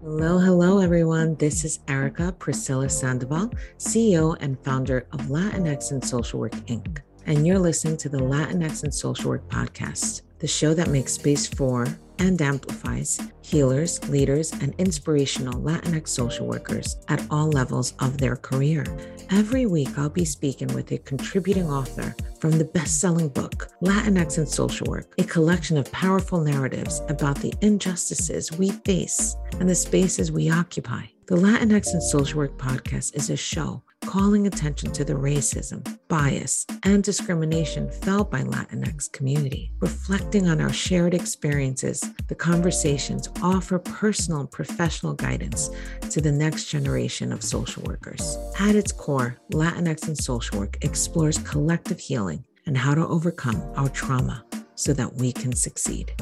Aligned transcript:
Hello, 0.00 0.38
hello, 0.38 0.78
everyone. 0.78 1.34
This 1.34 1.64
is 1.64 1.80
Erica 1.88 2.30
Priscilla 2.38 2.88
Sandoval, 2.88 3.50
CEO 3.78 4.36
and 4.38 4.56
founder 4.62 5.08
of 5.10 5.22
Latinx 5.22 5.90
and 5.90 6.04
Social 6.04 6.38
Work 6.38 6.52
Inc. 6.68 7.00
And 7.26 7.44
you're 7.44 7.58
listening 7.58 7.96
to 7.96 8.08
the 8.08 8.18
Latinx 8.18 8.84
and 8.84 8.94
Social 8.94 9.30
Work 9.30 9.48
podcast, 9.48 10.22
the 10.38 10.46
show 10.46 10.72
that 10.72 10.90
makes 10.90 11.14
space 11.14 11.48
for 11.48 11.84
and 12.18 12.40
amplifies 12.40 13.20
healers, 13.42 14.06
leaders, 14.08 14.52
and 14.52 14.74
inspirational 14.78 15.60
Latinx 15.60 16.08
social 16.08 16.46
workers 16.46 16.96
at 17.08 17.24
all 17.30 17.48
levels 17.48 17.94
of 18.00 18.18
their 18.18 18.36
career. 18.36 18.84
Every 19.30 19.66
week, 19.66 19.98
I'll 19.98 20.08
be 20.08 20.24
speaking 20.24 20.68
with 20.68 20.92
a 20.92 20.98
contributing 20.98 21.70
author 21.70 22.14
from 22.40 22.52
the 22.52 22.64
best 22.64 23.00
selling 23.00 23.28
book, 23.28 23.68
Latinx 23.82 24.38
and 24.38 24.48
Social 24.48 24.86
Work, 24.88 25.14
a 25.18 25.24
collection 25.24 25.76
of 25.76 25.90
powerful 25.92 26.40
narratives 26.40 27.02
about 27.08 27.38
the 27.38 27.52
injustices 27.60 28.52
we 28.52 28.70
face 28.70 29.36
and 29.60 29.68
the 29.68 29.74
spaces 29.74 30.30
we 30.30 30.50
occupy. 30.50 31.04
The 31.26 31.36
Latinx 31.36 31.92
and 31.92 32.02
Social 32.02 32.38
Work 32.38 32.58
podcast 32.58 33.14
is 33.16 33.30
a 33.30 33.36
show 33.36 33.82
calling 34.08 34.46
attention 34.46 34.90
to 34.90 35.04
the 35.04 35.12
racism, 35.12 35.84
bias, 36.08 36.64
and 36.84 37.04
discrimination 37.04 37.90
felt 37.90 38.30
by 38.30 38.40
Latinx 38.40 39.12
community. 39.12 39.70
Reflecting 39.80 40.48
on 40.48 40.62
our 40.62 40.72
shared 40.72 41.12
experiences, 41.12 42.02
the 42.26 42.34
conversations 42.34 43.28
offer 43.42 43.78
personal 43.78 44.40
and 44.40 44.50
professional 44.50 45.12
guidance 45.12 45.68
to 46.08 46.22
the 46.22 46.32
next 46.32 46.70
generation 46.70 47.32
of 47.32 47.42
social 47.42 47.82
workers. 47.82 48.38
At 48.58 48.76
its 48.76 48.92
core, 48.92 49.36
Latinx 49.52 50.08
and 50.08 50.16
social 50.16 50.60
work 50.60 50.78
explores 50.80 51.36
collective 51.40 52.00
healing 52.00 52.42
and 52.64 52.78
how 52.78 52.94
to 52.94 53.06
overcome 53.06 53.62
our 53.76 53.90
trauma 53.90 54.42
so 54.74 54.94
that 54.94 55.16
we 55.16 55.32
can 55.32 55.54
succeed. 55.54 56.14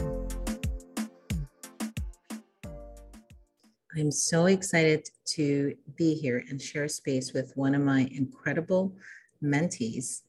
I'm 3.99 4.13
so 4.13 4.45
excited 4.45 5.09
to 5.37 5.75
be 5.97 6.15
here 6.15 6.45
and 6.51 6.61
share 6.61 6.87
space 6.87 7.33
with 7.33 7.57
one 7.57 7.75
of 7.75 7.81
my 7.81 8.07
incredible 8.13 8.95
mentees, 9.43 10.21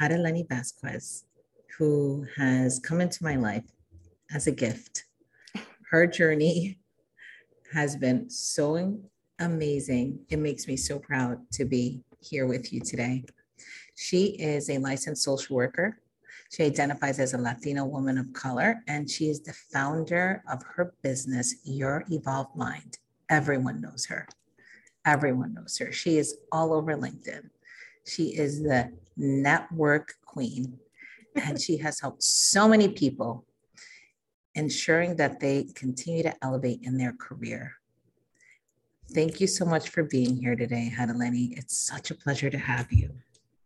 Harleny 0.00 0.48
Vasquez, 0.48 1.24
who 1.76 2.24
has 2.36 2.78
come 2.78 3.00
into 3.00 3.24
my 3.24 3.34
life 3.34 3.64
as 4.32 4.46
a 4.46 4.52
gift. 4.52 5.06
Her 5.90 6.06
journey 6.06 6.78
has 7.72 7.96
been 7.96 8.30
so 8.30 9.00
amazing. 9.40 10.20
It 10.28 10.38
makes 10.38 10.68
me 10.68 10.76
so 10.76 11.00
proud 11.00 11.38
to 11.54 11.64
be 11.64 12.04
here 12.20 12.46
with 12.46 12.72
you 12.72 12.80
today. 12.80 13.24
She 13.96 14.36
is 14.38 14.70
a 14.70 14.78
licensed 14.78 15.24
social 15.24 15.56
worker 15.56 15.98
she 16.50 16.64
identifies 16.64 17.18
as 17.18 17.34
a 17.34 17.38
Latina 17.38 17.84
woman 17.86 18.16
of 18.16 18.32
color, 18.32 18.82
and 18.88 19.08
she 19.10 19.28
is 19.28 19.40
the 19.42 19.52
founder 19.52 20.42
of 20.50 20.62
her 20.62 20.94
business, 21.02 21.56
Your 21.64 22.04
Evolved 22.10 22.56
Mind. 22.56 22.98
Everyone 23.28 23.80
knows 23.80 24.06
her. 24.06 24.26
Everyone 25.04 25.54
knows 25.54 25.76
her. 25.78 25.92
She 25.92 26.16
is 26.16 26.38
all 26.50 26.72
over 26.72 26.94
LinkedIn. 26.96 27.50
She 28.06 28.36
is 28.36 28.62
the 28.62 28.90
network 29.16 30.14
queen, 30.24 30.78
and 31.36 31.60
she 31.60 31.76
has 31.78 32.00
helped 32.00 32.22
so 32.22 32.66
many 32.66 32.88
people, 32.88 33.44
ensuring 34.54 35.16
that 35.16 35.40
they 35.40 35.64
continue 35.74 36.22
to 36.22 36.34
elevate 36.42 36.80
in 36.82 36.96
their 36.96 37.12
career. 37.12 37.74
Thank 39.12 39.40
you 39.40 39.46
so 39.46 39.64
much 39.64 39.90
for 39.90 40.02
being 40.02 40.36
here 40.36 40.56
today, 40.56 40.92
Harleny. 40.96 41.56
It's 41.58 41.76
such 41.76 42.10
a 42.10 42.14
pleasure 42.14 42.50
to 42.50 42.58
have 42.58 42.90
you. 42.92 43.10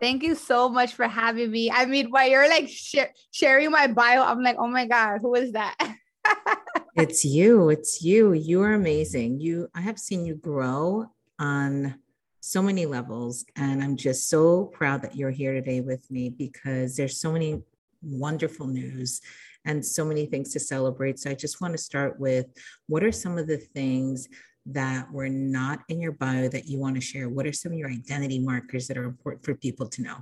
Thank 0.03 0.25
you 0.25 0.34
so 0.34 0.69
much 0.69 0.95
for 0.95 1.06
having 1.06 1.53
me. 1.53 1.70
I 1.70 1.86
mean, 1.86 2.08
while 2.11 2.28
you're 2.28 2.48
like 2.48 2.69
sh- 2.69 3.12
sharing 3.31 3.70
my 3.70 3.86
bio, 3.86 4.25
I'm 4.25 4.42
like, 4.42 4.56
oh 4.58 4.67
my 4.67 4.84
God, 4.84 5.20
who 5.22 5.36
is 5.36 5.53
that? 5.53 5.77
it's 6.97 7.25
you. 7.25 7.70
It's 7.70 8.03
you. 8.03 8.33
You 8.33 8.62
are 8.62 8.73
amazing. 8.73 9.39
You, 9.39 9.69
I 9.77 9.80
have 9.80 10.00
seen 10.00 10.27
you 10.27 10.34
grow 10.34 11.06
on 11.39 12.00
so 12.41 12.61
many 12.61 12.84
levels. 12.84 13.45
And 13.55 13.80
I'm 13.80 13.97
just 13.97 14.28
so 14.28 14.64
proud 14.64 15.02
that 15.02 15.14
you're 15.14 15.30
here 15.30 15.52
today 15.52 15.80
with 15.80 16.11
me 16.11 16.30
because 16.30 16.96
there's 16.96 17.20
so 17.20 17.30
many 17.30 17.62
wonderful 18.02 18.67
news 18.67 19.20
and 19.64 19.86
so 19.86 20.05
many 20.05 20.27
things 20.27 20.52
to 20.55 20.58
celebrate. 20.58 21.20
So 21.20 21.30
I 21.30 21.35
just 21.35 21.61
want 21.61 21.74
to 21.74 21.79
start 21.79 22.18
with 22.18 22.46
what 22.89 23.05
are 23.05 23.12
some 23.12 23.39
of 23.39 23.46
the 23.46 23.58
things 23.58 24.29
that 24.67 25.11
were 25.11 25.28
not 25.28 25.80
in 25.89 26.00
your 26.00 26.12
bio 26.12 26.48
that 26.48 26.67
you 26.67 26.78
want 26.78 26.95
to 26.95 27.00
share? 27.00 27.28
What 27.28 27.46
are 27.46 27.52
some 27.52 27.73
of 27.73 27.78
your 27.78 27.90
identity 27.90 28.39
markers 28.39 28.86
that 28.89 28.96
are 28.96 29.05
important 29.05 29.45
for 29.45 29.55
people 29.55 29.89
to 29.89 30.02
know? 30.02 30.17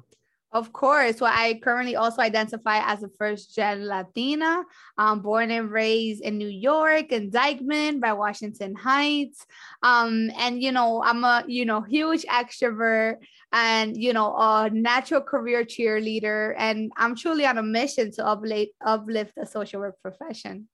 Of 0.53 0.73
course. 0.73 1.21
Well, 1.21 1.33
I 1.33 1.61
currently 1.63 1.95
also 1.95 2.23
identify 2.23 2.81
as 2.85 3.05
a 3.05 3.09
first 3.09 3.55
gen 3.55 3.87
Latina, 3.87 4.65
um, 4.99 5.23
born 5.23 5.53
and 5.53 5.71
raised 5.71 6.23
in 6.23 6.39
New 6.39 6.49
York 6.49 7.13
and 7.13 7.31
Dyckman 7.31 8.01
by 8.01 8.15
Washington 8.15 8.75
Heights. 8.75 9.47
Um, 9.85 10.29
and, 10.37 10.61
you 10.61 10.73
know, 10.73 11.05
I'm 11.05 11.23
a, 11.23 11.45
you 11.47 11.65
know, 11.67 11.83
huge 11.83 12.25
extrovert 12.25 13.19
and, 13.53 13.97
you 13.97 14.13
know, 14.13 14.35
a 14.37 14.69
natural 14.71 15.21
career 15.21 15.65
cheerleader. 15.65 16.55
And 16.59 16.91
I'm 16.97 17.15
truly 17.15 17.47
on 17.47 17.59
a 17.59 17.63
mission 17.63 18.11
to 18.13 18.27
uplift, 18.27 18.73
uplift 18.85 19.37
the 19.37 19.47
social 19.47 19.81
work 19.81 20.03
profession. 20.03 20.67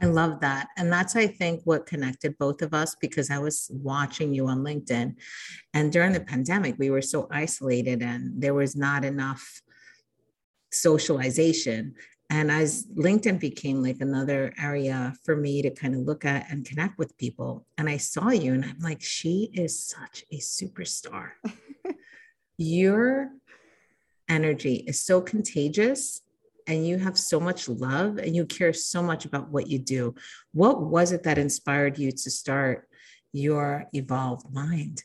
I 0.00 0.06
love 0.06 0.40
that. 0.40 0.68
And 0.76 0.92
that's, 0.92 1.16
I 1.16 1.26
think, 1.26 1.62
what 1.64 1.86
connected 1.86 2.36
both 2.38 2.60
of 2.60 2.74
us 2.74 2.94
because 3.00 3.30
I 3.30 3.38
was 3.38 3.70
watching 3.72 4.34
you 4.34 4.46
on 4.46 4.58
LinkedIn. 4.58 5.14
And 5.72 5.90
during 5.90 6.12
the 6.12 6.20
pandemic, 6.20 6.76
we 6.78 6.90
were 6.90 7.02
so 7.02 7.28
isolated 7.30 8.02
and 8.02 8.40
there 8.40 8.52
was 8.52 8.76
not 8.76 9.04
enough 9.04 9.62
socialization. 10.70 11.94
And 12.28 12.50
as 12.50 12.86
LinkedIn 12.94 13.40
became 13.40 13.82
like 13.82 14.00
another 14.00 14.52
area 14.58 15.14
for 15.24 15.36
me 15.36 15.62
to 15.62 15.70
kind 15.70 15.94
of 15.94 16.00
look 16.02 16.24
at 16.24 16.50
and 16.50 16.66
connect 16.66 16.98
with 16.98 17.16
people. 17.16 17.66
And 17.78 17.88
I 17.88 17.96
saw 17.96 18.28
you 18.30 18.52
and 18.52 18.64
I'm 18.64 18.80
like, 18.80 19.00
she 19.00 19.50
is 19.54 19.82
such 19.82 20.24
a 20.30 20.38
superstar. 20.38 21.30
Your 22.58 23.30
energy 24.28 24.84
is 24.86 25.00
so 25.00 25.20
contagious 25.20 26.20
and 26.66 26.86
you 26.86 26.98
have 26.98 27.18
so 27.18 27.38
much 27.38 27.68
love 27.68 28.18
and 28.18 28.34
you 28.34 28.44
care 28.44 28.72
so 28.72 29.02
much 29.02 29.24
about 29.24 29.50
what 29.50 29.68
you 29.68 29.78
do. 29.78 30.14
What 30.52 30.82
was 30.82 31.12
it 31.12 31.22
that 31.24 31.38
inspired 31.38 31.98
you 31.98 32.12
to 32.12 32.30
start 32.30 32.88
your 33.32 33.86
evolved 33.92 34.52
mind? 34.52 35.02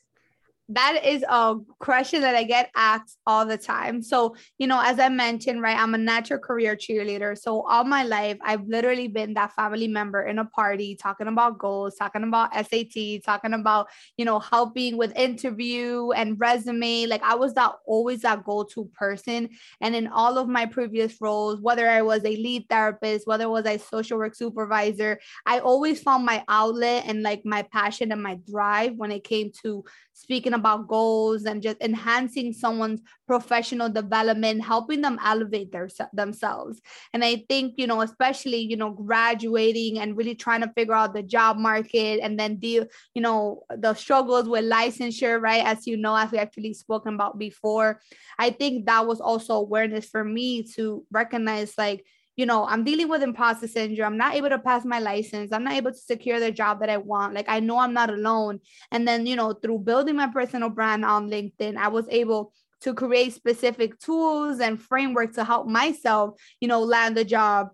That 0.74 1.06
is 1.06 1.24
a 1.28 1.56
question 1.80 2.22
that 2.22 2.36
I 2.36 2.44
get 2.44 2.70
asked 2.76 3.18
all 3.28 3.46
the 3.46 3.58
time. 3.58 4.02
So, 4.02 4.36
you 4.58 4.68
know, 4.68 4.82
as 4.82 5.00
I 5.00 5.10
mentioned, 5.10 5.62
right, 5.62 5.78
I'm 5.78 5.94
a 5.94 5.98
natural 5.98 6.40
career 6.40 6.76
cheerleader. 6.76 7.38
So, 7.38 7.64
all 7.64 7.84
my 7.84 8.04
life, 8.04 8.38
I've 8.42 8.66
literally 8.68 9.08
been 9.08 9.34
that 9.34 9.54
family 9.54 9.88
member 9.88 10.24
in 10.24 10.40
a 10.40 10.46
party 10.46 10.96
talking 10.96 11.28
about 11.28 11.58
goals, 11.58 11.96
talking 11.96 12.24
about 12.24 12.54
SAT, 12.54 13.24
talking 13.26 13.54
about, 13.54 13.90
you 14.18 14.24
know, 14.24 14.40
helping 14.40 14.98
with 14.98 15.16
interview 15.18 16.12
and 16.12 16.40
resume. 16.40 17.06
Like, 17.08 17.24
I 17.24 17.36
was 17.36 17.54
that 17.56 17.74
always 17.86 18.22
that 18.22 18.46
go 18.46 18.64
to 18.64 18.86
person. 18.94 19.50
And 19.82 19.94
in 19.94 20.08
all 20.08 20.38
of 20.38 20.48
my 20.48 20.66
previous 20.66 21.20
roles, 21.20 21.60
whether 21.60 21.90
I 21.90 22.02
was 22.02 22.24
a 22.24 22.36
lead 22.36 22.68
therapist, 22.70 23.28
whether 23.28 23.44
it 23.44 23.50
was 23.50 23.66
a 23.66 23.78
social 23.78 24.18
work 24.18 24.36
supervisor, 24.36 25.20
I 25.46 25.60
always 25.60 26.02
found 26.02 26.26
my 26.26 26.44
outlet 26.48 27.04
and 27.08 27.24
like 27.24 27.42
my 27.46 27.64
passion 27.64 28.12
and 28.12 28.24
my 28.24 28.40
drive 28.50 28.96
when 28.96 29.12
it 29.12 29.26
came 29.26 29.52
to 29.64 29.84
speaking 30.14 30.54
goals 30.88 31.46
and 31.46 31.62
just 31.62 31.82
enhancing 31.82 32.54
someone's 32.54 33.02
professional 33.28 33.90
development, 33.90 34.64
helping 34.64 35.02
them 35.02 35.20
elevate 35.24 35.72
their, 35.72 35.90
themselves. 36.14 36.82
And 37.14 37.24
I 37.24 37.44
think, 37.48 37.76
you 37.78 37.88
know, 37.88 38.02
especially, 38.02 38.58
you 38.58 38.78
know, 38.78 38.92
graduating 38.92 40.00
and 40.00 40.18
really 40.18 40.36
trying 40.36 40.62
to 40.62 40.72
figure 40.76 40.94
out 40.94 41.14
the 41.14 41.24
job 41.24 41.58
market 41.58 42.20
and 42.22 42.40
then 42.40 42.58
deal, 42.58 42.86
you 43.14 43.22
know, 43.22 43.64
the 43.76 43.94
struggles 43.94 44.48
with 44.48 44.66
licensure, 44.66 45.42
right? 45.42 45.66
As 45.66 45.88
you 45.88 45.98
know, 45.98 46.16
as 46.16 46.32
we 46.32 46.38
actually 46.38 46.74
spoken 46.74 47.16
about 47.16 47.40
before, 47.40 48.00
I 48.38 48.50
think 48.50 48.86
that 48.86 49.08
was 49.08 49.22
also 49.22 49.56
awareness 49.56 50.08
for 50.08 50.24
me 50.24 50.64
to 50.76 51.06
recognize 51.12 51.78
like, 51.78 52.06
you 52.36 52.46
know, 52.46 52.66
I'm 52.66 52.84
dealing 52.84 53.10
with 53.10 53.24
imposter 53.24 53.68
syndrome. 53.68 54.14
I'm 54.14 54.18
not 54.18 54.36
able 54.36 54.50
to 54.50 54.60
pass 54.60 54.86
my 54.86 55.00
license. 55.00 55.52
I'm 55.52 55.64
not 55.64 55.74
able 55.74 55.92
to 55.92 55.98
secure 55.98 56.40
the 56.40 56.52
job 56.52 56.80
that 56.80 56.90
I 56.90 56.98
want. 56.98 57.34
Like 57.34 57.50
I 57.50 57.60
know 57.60 57.80
I'm 57.80 57.94
not 57.94 58.10
alone. 58.10 58.60
And 58.92 59.08
then, 59.08 59.26
you 59.26 59.36
know, 59.36 59.54
through 59.54 59.80
building 59.80 60.16
my 60.16 60.28
personal 60.28 60.70
brand 60.70 61.04
on 61.04 61.30
LinkedIn, 61.30 61.76
I 61.78 61.90
was 61.90 62.08
able 62.10 62.54
to 62.82 62.94
create 62.94 63.34
specific 63.34 64.00
tools 64.00 64.60
and 64.60 64.82
framework 64.82 65.34
to 65.34 65.44
help 65.44 65.68
myself, 65.68 66.40
you 66.60 66.68
know, 66.68 66.82
land 66.82 67.18
a 67.18 67.26
job 67.26 67.70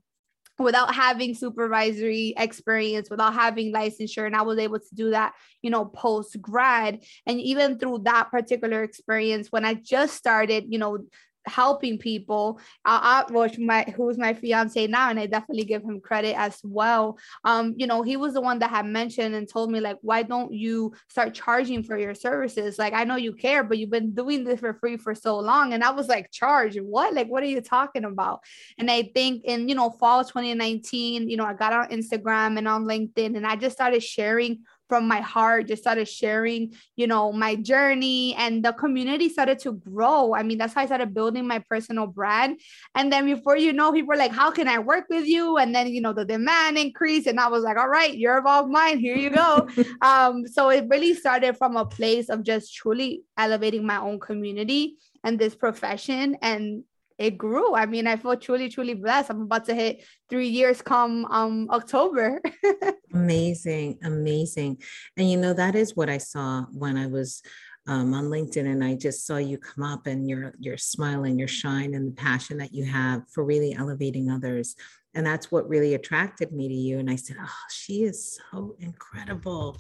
without 0.60 0.94
having 0.94 1.36
supervisory 1.36 2.34
experience, 2.36 3.10
without 3.10 3.34
having 3.34 3.72
licensure. 3.72 4.26
And 4.26 4.36
I 4.36 4.42
was 4.42 4.58
able 4.58 4.80
to 4.80 4.96
do 4.96 5.12
that, 5.12 5.34
you 5.62 5.70
know, 5.70 5.86
post 5.86 6.42
grad. 6.42 7.04
And 7.26 7.40
even 7.40 7.78
through 7.78 8.00
that 8.06 8.32
particular 8.32 8.84
experience, 8.84 9.52
when 9.52 9.66
I 9.66 9.76
just 9.76 10.16
started, 10.16 10.66
you 10.70 10.80
know, 10.80 11.00
helping 11.48 11.98
people. 11.98 12.60
Uh, 12.86 13.24
I, 13.28 13.32
which 13.32 13.58
my 13.58 13.84
who's 13.96 14.18
my 14.18 14.34
fiance 14.34 14.88
now, 14.88 15.10
and 15.10 15.20
I 15.20 15.26
definitely 15.26 15.66
give 15.66 15.84
him 15.84 16.00
credit 16.00 16.38
as 16.38 16.60
well. 16.64 17.18
Um, 17.44 17.74
you 17.78 17.88
know, 17.88 18.04
he 18.04 18.18
was 18.18 18.34
the 18.34 18.42
one 18.42 18.60
that 18.60 18.70
had 18.70 18.86
mentioned 18.86 19.36
and 19.36 19.48
told 19.48 19.72
me 19.72 19.80
like, 19.80 19.98
why 20.02 20.24
don't 20.24 20.54
you 20.54 20.94
start 21.08 21.34
charging 21.34 21.84
for 21.84 21.98
your 21.98 22.14
services? 22.14 22.78
Like, 22.78 22.94
I 22.94 23.04
know 23.04 23.16
you 23.16 23.34
care, 23.34 23.64
but 23.64 23.78
you've 23.78 23.90
been 23.90 24.14
doing 24.14 24.44
this 24.44 24.60
for 24.60 24.74
free 24.76 24.98
for 24.98 25.16
so 25.16 25.40
long, 25.40 25.74
and 25.74 25.84
I 25.84 25.92
was 25.92 26.08
like, 26.08 26.32
charge 26.32 26.78
what? 26.78 27.14
Like, 27.14 27.28
what 27.28 27.44
are 27.44 27.48
you 27.48 27.62
talking 27.62 28.04
about? 28.04 28.42
And 28.78 28.90
I 28.92 29.04
think 29.14 29.44
in 29.46 29.70
you 29.70 29.76
know 29.76 29.90
fall 29.90 30.24
2019, 30.24 31.30
you 31.30 31.38
know, 31.38 31.46
I 31.46 31.54
got 31.54 31.74
on 31.74 31.90
Instagram 31.90 32.58
and 32.58 32.68
on 32.68 32.86
LinkedIn, 32.86 33.36
and 33.36 33.46
I 33.46 33.56
just 33.56 33.76
started 33.76 34.04
sharing 34.04 34.64
from 34.88 35.08
my 35.08 35.22
heart 35.22 35.68
just 35.68 35.82
started 35.84 36.08
sharing 36.08 36.74
you 36.96 37.08
know 37.08 37.32
my 37.32 37.56
journey 37.56 38.36
and 38.36 38.64
the 38.64 38.74
community 38.74 39.30
started 39.30 39.60
to 39.60 39.74
grow. 39.74 40.34
I 40.34 40.44
mean 40.44 40.58
that's 40.58 40.74
how 40.74 40.82
i 40.82 40.86
started 40.86 41.14
building 41.14 41.48
my 41.48 41.60
personal 41.70 42.08
brand. 42.08 42.60
And 42.96 43.12
then 43.12 43.26
before 43.26 43.58
you 43.58 43.74
know 43.74 43.92
people 43.92 44.10
were 44.10 44.16
like 44.16 44.32
how 44.32 44.52
can 44.52 44.68
i 44.68 44.80
work 44.80 45.06
with 45.10 45.26
you? 45.26 45.58
And 45.58 45.74
then 45.74 45.88
you 45.88 46.02
know 46.02 46.14
the 46.14 46.26
demand 46.26 46.78
increased 46.78 47.28
and 47.28 47.40
i 47.40 47.48
was 47.48 47.64
like 47.64 47.78
all 47.78 47.90
right 47.90 48.16
you're 48.16 48.38
above 48.38 48.70
mine. 48.70 49.00
Here 49.00 49.16
you 49.16 49.30
go. 49.30 49.68
Um 50.02 50.46
so 50.48 50.70
it 50.70 50.86
really 50.90 51.14
started 51.14 51.58
from 51.58 51.76
a 51.76 51.86
place 51.86 52.30
of 52.30 52.44
just 52.44 52.74
truly 52.74 53.24
elevating 53.38 53.86
my 53.86 53.98
own 53.98 54.20
community 54.20 54.98
and 55.24 55.38
this 55.38 55.56
profession. 55.56 56.38
And 56.42 56.84
it 57.18 57.38
grew. 57.38 57.76
I 57.76 57.86
mean, 57.86 58.08
I 58.08 58.16
feel 58.16 58.36
truly, 58.38 58.70
truly 58.70 58.94
blessed. 58.94 59.32
I'm 59.32 59.42
about 59.42 59.66
to 59.66 59.76
hit 59.76 60.06
three 60.30 60.48
years 60.48 60.82
come 60.82 61.26
um 61.26 61.68
October. 61.72 62.42
amazing, 63.14 64.00
amazing. 64.04 64.82
And 65.16 65.30
you 65.30 65.38
know, 65.38 65.54
that 65.54 65.76
is 65.76 65.96
what 65.96 66.10
I 66.10 66.20
saw 66.20 66.66
when 66.72 66.98
I 66.98 67.08
was 67.08 67.42
um, 67.88 68.14
on 68.14 68.26
LinkedIn 68.26 68.70
and 68.70 68.84
I 68.84 68.96
just 68.96 69.26
saw 69.26 69.38
you 69.38 69.58
come 69.58 69.84
up 69.84 70.08
and 70.08 70.30
your 70.30 70.54
your 70.60 70.78
smile 70.78 71.24
and 71.24 71.40
your 71.40 71.48
shine 71.48 71.94
and 71.94 72.10
the 72.10 72.16
passion 72.16 72.58
that 72.58 72.74
you 72.74 72.86
have 72.86 73.24
for 73.30 73.44
really 73.44 73.74
elevating 73.74 74.30
others. 74.30 74.76
And 75.14 75.26
that's 75.26 75.52
what 75.52 75.68
really 75.68 75.96
attracted 75.96 76.52
me 76.52 76.68
to 76.68 76.74
you. 76.74 77.00
And 77.00 77.10
i 77.10 77.16
said 77.16 77.38
oh 77.42 77.50
she 77.72 78.04
is 78.04 78.40
so 78.52 78.76
incredible. 78.80 79.78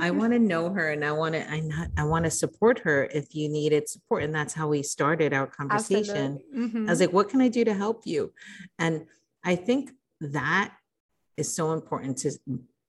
I 0.00 0.10
want 0.20 0.32
to 0.32 0.38
know 0.38 0.72
her 0.72 0.90
and 0.90 1.04
i 1.04 1.12
want 1.12 1.34
to 1.34 1.48
i 1.50 1.60
not 1.60 1.88
i 1.96 2.04
want 2.04 2.24
to 2.24 2.30
support 2.30 2.78
her 2.80 3.04
if 3.12 3.34
you 3.34 3.48
needed 3.48 3.88
support. 3.88 4.22
And 4.22 4.34
that's 4.34 4.54
how 4.54 4.68
we 4.68 4.82
started 4.82 5.34
our 5.34 5.46
conversation. 5.46 6.40
Mm-hmm. 6.56 6.88
i 6.88 6.90
was 6.90 7.00
like 7.00 7.12
what 7.12 7.28
can 7.28 7.40
i 7.40 7.48
do 7.48 7.64
to 7.64 7.74
help 7.74 8.06
you? 8.06 8.32
And 8.78 9.06
i 9.44 9.54
think 9.54 9.90
that 10.20 10.72
is 11.36 11.54
so 11.54 11.72
important 11.72 12.16
to 12.18 12.32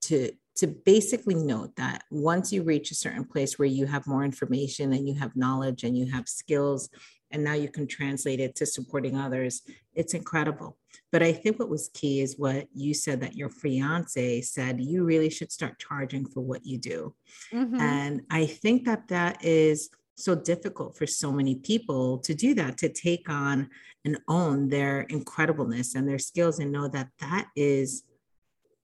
to 0.02 0.32
to 0.56 0.68
basically 0.68 1.36
note 1.36 1.76
that 1.78 2.04
once 2.12 2.52
you 2.52 2.64
reach 2.64 2.92
a 2.92 2.96
certain 2.96 3.24
place 3.24 3.58
where 3.58 3.68
you 3.68 3.86
have 3.86 4.08
more 4.08 4.24
information 4.24 4.94
and 4.94 5.08
you 5.08 5.16
have 5.16 5.36
knowledge 5.36 5.84
and 5.84 5.98
you 5.98 6.06
have 6.12 6.28
skills 6.28 6.90
and 7.32 7.44
now 7.44 7.54
you 7.54 7.70
can 7.70 7.88
translate 7.88 8.40
it 8.40 8.56
to 8.56 8.66
supporting 8.66 9.18
others 9.18 9.62
it's 9.94 10.14
incredible 10.14 10.78
but 11.12 11.24
i 11.24 11.32
think 11.32 11.58
what 11.58 11.70
was 11.70 11.90
key 11.94 12.20
is 12.22 12.38
what 12.38 12.68
you 12.74 12.94
said 12.94 13.22
that 13.22 13.36
your 13.36 13.50
fiance 13.50 14.42
said 14.42 14.82
you 14.82 15.04
really 15.04 15.30
should 15.30 15.52
start 15.52 15.80
charging 15.80 16.26
for 16.26 16.42
what 16.42 16.66
you 16.66 16.78
do 16.78 17.14
mm-hmm. 17.54 17.80
and 17.80 18.22
i 18.30 18.46
think 18.46 18.86
that 18.86 19.08
that 19.08 19.44
is 19.44 19.90
so 20.16 20.36
difficult 20.36 20.96
for 20.98 21.08
so 21.08 21.32
many 21.32 21.56
people 21.56 22.20
to 22.20 22.34
do 22.34 22.54
that 22.54 22.78
to 22.78 22.90
take 22.90 23.30
on 23.30 23.70
and 24.06 24.20
own 24.28 24.68
their 24.68 25.06
incredibleness 25.10 25.96
and 25.96 26.08
their 26.08 26.20
skills 26.20 26.60
and 26.60 26.72
know 26.72 26.88
that 26.88 27.08
that 27.20 27.48
is 27.56 28.04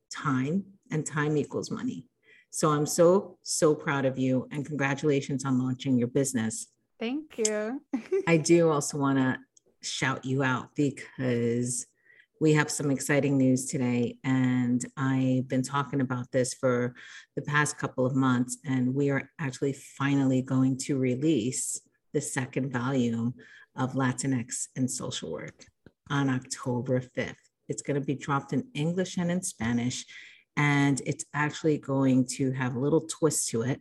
time 0.09 0.63
and 0.91 1.05
time 1.05 1.37
equals 1.37 1.71
money 1.71 2.05
so 2.49 2.69
i'm 2.69 2.85
so 2.85 3.37
so 3.43 3.75
proud 3.75 4.05
of 4.05 4.17
you 4.17 4.47
and 4.51 4.65
congratulations 4.65 5.45
on 5.45 5.59
launching 5.59 5.97
your 5.97 6.07
business 6.07 6.67
Thank 6.99 7.37
you. 7.37 7.81
I 8.27 8.37
do 8.37 8.69
also 8.71 8.97
want 8.97 9.19
to 9.19 9.37
shout 9.81 10.25
you 10.25 10.43
out 10.43 10.69
because 10.75 11.85
we 12.41 12.53
have 12.53 12.71
some 12.71 12.91
exciting 12.91 13.37
news 13.37 13.65
today. 13.65 14.17
And 14.23 14.83
I've 14.95 15.47
been 15.47 15.63
talking 15.63 16.01
about 16.01 16.31
this 16.31 16.53
for 16.53 16.95
the 17.35 17.41
past 17.43 17.77
couple 17.77 18.05
of 18.05 18.15
months, 18.15 18.57
and 18.65 18.93
we 18.93 19.09
are 19.09 19.29
actually 19.39 19.73
finally 19.73 20.41
going 20.41 20.77
to 20.79 20.97
release 20.97 21.79
the 22.13 22.21
second 22.21 22.71
volume 22.71 23.33
of 23.75 23.93
Latinx 23.93 24.67
and 24.75 24.89
Social 24.89 25.31
Work 25.31 25.65
on 26.09 26.29
October 26.29 26.99
5th. 26.99 27.35
It's 27.69 27.81
going 27.81 27.99
to 27.99 28.05
be 28.05 28.15
dropped 28.15 28.53
in 28.53 28.67
English 28.73 29.17
and 29.17 29.29
in 29.29 29.41
Spanish, 29.41 30.05
and 30.57 31.01
it's 31.06 31.24
actually 31.33 31.77
going 31.77 32.25
to 32.25 32.51
have 32.51 32.75
a 32.75 32.80
little 32.80 33.01
twist 33.01 33.50
to 33.50 33.62
it. 33.62 33.80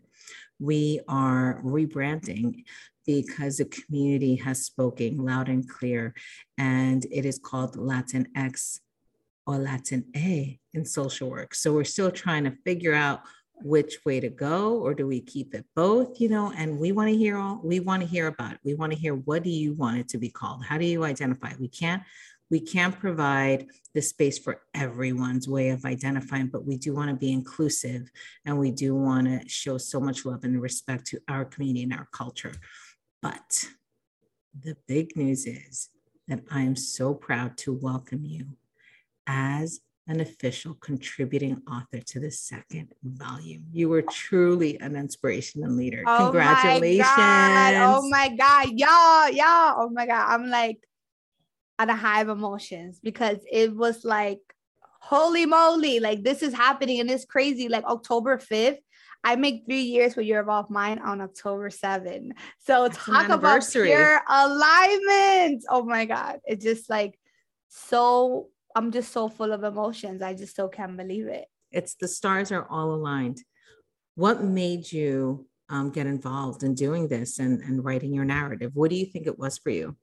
We 0.60 1.00
are 1.08 1.60
rebranding 1.64 2.64
because 3.06 3.56
the 3.56 3.64
community 3.64 4.36
has 4.36 4.64
spoken 4.64 5.24
loud 5.24 5.48
and 5.48 5.68
clear, 5.68 6.14
and 6.58 7.04
it 7.10 7.24
is 7.24 7.38
called 7.38 7.76
Latin 7.76 8.28
X 8.36 8.80
or 9.46 9.58
Latin 9.58 10.04
A 10.14 10.58
in 10.74 10.84
social 10.84 11.30
work. 11.30 11.54
So 11.54 11.72
we're 11.72 11.84
still 11.84 12.10
trying 12.10 12.44
to 12.44 12.56
figure 12.64 12.94
out 12.94 13.22
which 13.62 13.98
way 14.04 14.20
to 14.20 14.28
go 14.28 14.76
or 14.78 14.92
do 14.92 15.06
we 15.06 15.18
keep 15.18 15.54
it 15.54 15.64
both 15.74 16.20
you 16.20 16.28
know 16.28 16.52
and 16.58 16.78
we 16.78 16.92
want 16.92 17.08
to 17.08 17.16
hear 17.16 17.38
all 17.38 17.58
we 17.64 17.80
want 17.80 18.02
to 18.02 18.06
hear 18.06 18.26
about 18.26 18.52
it 18.52 18.58
we 18.64 18.74
want 18.74 18.92
to 18.92 18.98
hear 18.98 19.14
what 19.14 19.42
do 19.42 19.48
you 19.48 19.72
want 19.72 19.96
it 19.96 20.06
to 20.08 20.18
be 20.18 20.28
called 20.28 20.62
how 20.62 20.76
do 20.76 20.84
you 20.84 21.04
identify 21.04 21.50
we 21.58 21.66
can't 21.66 22.02
we 22.50 22.60
can't 22.60 22.98
provide 22.98 23.66
the 23.94 24.02
space 24.02 24.38
for 24.38 24.62
everyone's 24.74 25.48
way 25.48 25.70
of 25.70 25.84
identifying, 25.84 26.46
but 26.46 26.64
we 26.64 26.76
do 26.76 26.94
want 26.94 27.10
to 27.10 27.16
be 27.16 27.32
inclusive 27.32 28.10
and 28.44 28.58
we 28.58 28.70
do 28.70 28.94
want 28.94 29.26
to 29.26 29.48
show 29.48 29.78
so 29.78 30.00
much 30.00 30.24
love 30.24 30.44
and 30.44 30.60
respect 30.60 31.06
to 31.08 31.20
our 31.28 31.44
community 31.44 31.82
and 31.82 31.92
our 31.92 32.08
culture. 32.12 32.54
But 33.20 33.64
the 34.58 34.76
big 34.86 35.16
news 35.16 35.46
is 35.46 35.90
that 36.28 36.40
I 36.50 36.62
am 36.62 36.76
so 36.76 37.14
proud 37.14 37.56
to 37.58 37.72
welcome 37.72 38.24
you 38.24 38.46
as 39.26 39.80
an 40.08 40.20
official 40.20 40.74
contributing 40.74 41.60
author 41.68 41.98
to 41.98 42.20
the 42.20 42.30
second 42.30 42.92
volume. 43.02 43.64
You 43.72 43.88
were 43.88 44.02
truly 44.02 44.78
an 44.78 44.94
inspiration 44.94 45.64
and 45.64 45.76
leader. 45.76 46.04
Oh, 46.06 46.16
oh 46.16 46.22
Congratulations. 46.30 47.08
My 47.08 47.74
oh 47.76 48.08
my 48.08 48.28
God. 48.28 48.68
Y'all, 48.78 49.30
y'all. 49.30 49.74
Oh 49.78 49.90
my 49.92 50.06
God. 50.06 50.26
I'm 50.28 50.48
like 50.48 50.78
at 51.78 51.90
a 51.90 51.94
high 51.94 52.22
of 52.22 52.28
emotions 52.28 53.00
because 53.02 53.38
it 53.50 53.74
was 53.74 54.04
like, 54.04 54.40
holy 55.00 55.46
moly, 55.46 56.00
like 56.00 56.22
this 56.22 56.42
is 56.42 56.52
happening 56.52 57.00
and 57.00 57.10
it's 57.10 57.24
crazy. 57.24 57.68
Like 57.68 57.84
October 57.84 58.38
5th 58.38 58.78
I 59.26 59.34
make 59.34 59.64
three 59.66 59.82
years 59.82 60.14
with 60.14 60.26
Your 60.26 60.40
Evolved 60.40 60.70
Mind 60.70 61.00
on 61.00 61.20
October 61.20 61.68
7. 61.68 62.32
So 62.60 62.84
That's 62.84 63.04
talk 63.04 63.28
about 63.28 63.66
pure 63.72 64.20
alignment. 64.28 65.64
Oh 65.68 65.82
my 65.84 66.04
God. 66.04 66.38
It's 66.44 66.64
just 66.64 66.88
like 66.88 67.18
so, 67.66 68.46
I'm 68.76 68.92
just 68.92 69.10
so 69.10 69.28
full 69.28 69.52
of 69.52 69.64
emotions. 69.64 70.22
I 70.22 70.34
just 70.34 70.52
still 70.52 70.68
can't 70.68 70.96
believe 70.96 71.26
it. 71.26 71.46
It's 71.72 71.96
the 71.96 72.06
stars 72.06 72.52
are 72.52 72.68
all 72.70 72.94
aligned. 72.94 73.42
What 74.14 74.44
made 74.44 74.92
you 74.92 75.48
um, 75.68 75.90
get 75.90 76.06
involved 76.06 76.62
in 76.62 76.76
doing 76.76 77.08
this 77.08 77.40
and, 77.40 77.60
and 77.62 77.84
writing 77.84 78.14
your 78.14 78.24
narrative? 78.24 78.70
What 78.74 78.90
do 78.90 78.96
you 78.96 79.06
think 79.06 79.26
it 79.26 79.40
was 79.40 79.58
for 79.58 79.70
you? 79.70 79.96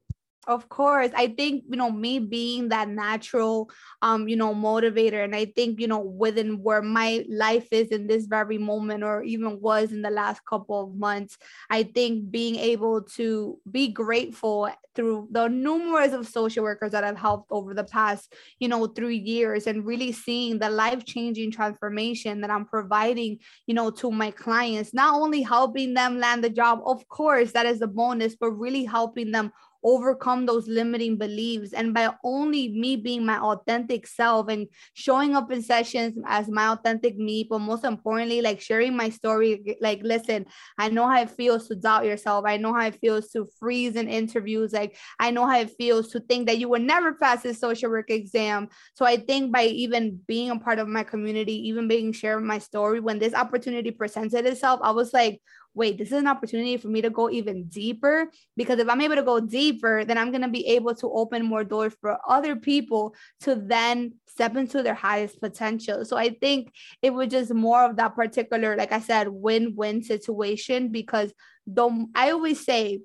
Of 0.45 0.67
course. 0.67 1.09
I 1.15 1.27
think, 1.27 1.63
you 1.69 1.77
know, 1.77 1.89
me 1.89 2.19
being 2.19 2.67
that 2.67 2.89
natural, 2.89 3.69
um, 4.01 4.27
you 4.27 4.35
know, 4.35 4.53
motivator. 4.53 5.23
And 5.23 5.33
I 5.33 5.45
think, 5.45 5.79
you 5.79 5.87
know, 5.87 5.99
within 6.01 6.61
where 6.61 6.81
my 6.81 7.23
life 7.29 7.69
is 7.71 7.87
in 7.89 8.07
this 8.07 8.25
very 8.25 8.57
moment, 8.57 9.05
or 9.05 9.23
even 9.23 9.61
was 9.61 9.93
in 9.93 10.01
the 10.01 10.09
last 10.09 10.43
couple 10.45 10.83
of 10.83 10.95
months, 10.95 11.37
I 11.69 11.83
think 11.83 12.29
being 12.29 12.57
able 12.57 13.03
to 13.15 13.57
be 13.71 13.87
grateful 13.87 14.67
through 14.95 15.29
the 15.31 15.47
numerous 15.47 16.11
of 16.11 16.27
social 16.27 16.63
workers 16.63 16.91
that 16.91 17.05
I've 17.05 17.17
helped 17.17 17.49
over 17.49 17.73
the 17.73 17.85
past, 17.85 18.33
you 18.59 18.67
know, 18.67 18.85
three 18.87 19.17
years 19.17 19.65
and 19.65 19.85
really 19.85 20.11
seeing 20.11 20.59
the 20.59 20.69
life-changing 20.69 21.51
transformation 21.51 22.41
that 22.41 22.51
I'm 22.51 22.65
providing, 22.65 23.39
you 23.65 23.73
know, 23.73 23.89
to 23.91 24.11
my 24.11 24.29
clients, 24.31 24.93
not 24.93 25.13
only 25.15 25.41
helping 25.41 25.93
them 25.93 26.19
land 26.19 26.43
the 26.43 26.49
job, 26.49 26.81
of 26.85 27.07
course, 27.07 27.53
that 27.53 27.65
is 27.65 27.81
a 27.81 27.87
bonus, 27.87 28.35
but 28.35 28.51
really 28.51 28.83
helping 28.83 29.31
them 29.31 29.51
overcome 29.83 30.45
those 30.45 30.67
limiting 30.67 31.17
beliefs. 31.17 31.73
And 31.73 31.93
by 31.93 32.09
only 32.23 32.69
me 32.69 32.95
being 32.95 33.25
my 33.25 33.39
authentic 33.39 34.07
self 34.07 34.47
and 34.49 34.67
showing 34.93 35.35
up 35.35 35.51
in 35.51 35.61
sessions 35.61 36.17
as 36.25 36.49
my 36.49 36.67
authentic 36.69 37.17
me, 37.17 37.45
but 37.49 37.59
most 37.59 37.83
importantly, 37.83 38.41
like 38.41 38.61
sharing 38.61 38.95
my 38.95 39.09
story, 39.09 39.77
like, 39.81 40.01
listen, 40.03 40.45
I 40.77 40.89
know 40.89 41.07
how 41.07 41.21
it 41.21 41.29
feels 41.29 41.67
to 41.67 41.75
doubt 41.75 42.05
yourself. 42.05 42.45
I 42.45 42.57
know 42.57 42.73
how 42.73 42.87
it 42.87 42.99
feels 42.99 43.29
to 43.29 43.47
freeze 43.59 43.95
in 43.95 44.07
interviews. 44.07 44.73
Like, 44.73 44.97
I 45.19 45.31
know 45.31 45.45
how 45.45 45.59
it 45.59 45.71
feels 45.77 46.09
to 46.09 46.19
think 46.19 46.47
that 46.47 46.57
you 46.57 46.69
will 46.69 46.81
never 46.81 47.13
pass 47.13 47.43
this 47.43 47.59
social 47.59 47.89
work 47.89 48.09
exam. 48.09 48.69
So 48.95 49.05
I 49.05 49.17
think 49.17 49.51
by 49.51 49.65
even 49.65 50.19
being 50.27 50.49
a 50.49 50.59
part 50.59 50.79
of 50.79 50.87
my 50.87 51.03
community, 51.03 51.67
even 51.69 51.87
being 51.87 52.11
sharing 52.11 52.45
my 52.45 52.59
story, 52.59 52.99
when 52.99 53.19
this 53.19 53.33
opportunity 53.33 53.91
presented 53.91 54.45
itself, 54.45 54.79
I 54.83 54.91
was 54.91 55.13
like, 55.13 55.41
wait, 55.75 55.97
this 55.97 56.09
is 56.09 56.19
an 56.19 56.27
opportunity 56.27 56.77
for 56.77 56.87
me 56.87 57.01
to 57.01 57.09
go 57.09 57.29
even 57.29 57.65
deeper. 57.65 58.29
Because 58.55 58.79
if 58.79 58.87
I'm 58.89 59.01
able 59.01 59.15
to 59.15 59.23
go 59.23 59.39
deeper, 59.39 60.05
then 60.05 60.17
I'm 60.17 60.31
going 60.31 60.41
to 60.41 60.47
be 60.47 60.67
able 60.67 60.95
to 60.95 61.11
open 61.11 61.45
more 61.45 61.63
doors 61.63 61.93
for 61.99 62.17
other 62.27 62.55
people 62.55 63.15
to 63.41 63.55
then 63.55 64.13
step 64.27 64.55
into 64.55 64.83
their 64.83 64.93
highest 64.93 65.39
potential. 65.41 66.05
So 66.05 66.17
I 66.17 66.29
think 66.29 66.73
it 67.01 67.13
was 67.13 67.29
just 67.29 67.53
more 67.53 67.83
of 67.83 67.95
that 67.97 68.15
particular, 68.15 68.75
like 68.75 68.91
I 68.91 68.99
said, 68.99 69.27
win 69.27 69.73
win 69.75 70.03
situation. 70.03 70.89
Because 70.89 71.33
the, 71.65 72.07
I 72.13 72.31
always 72.31 72.63
say, 72.63 72.99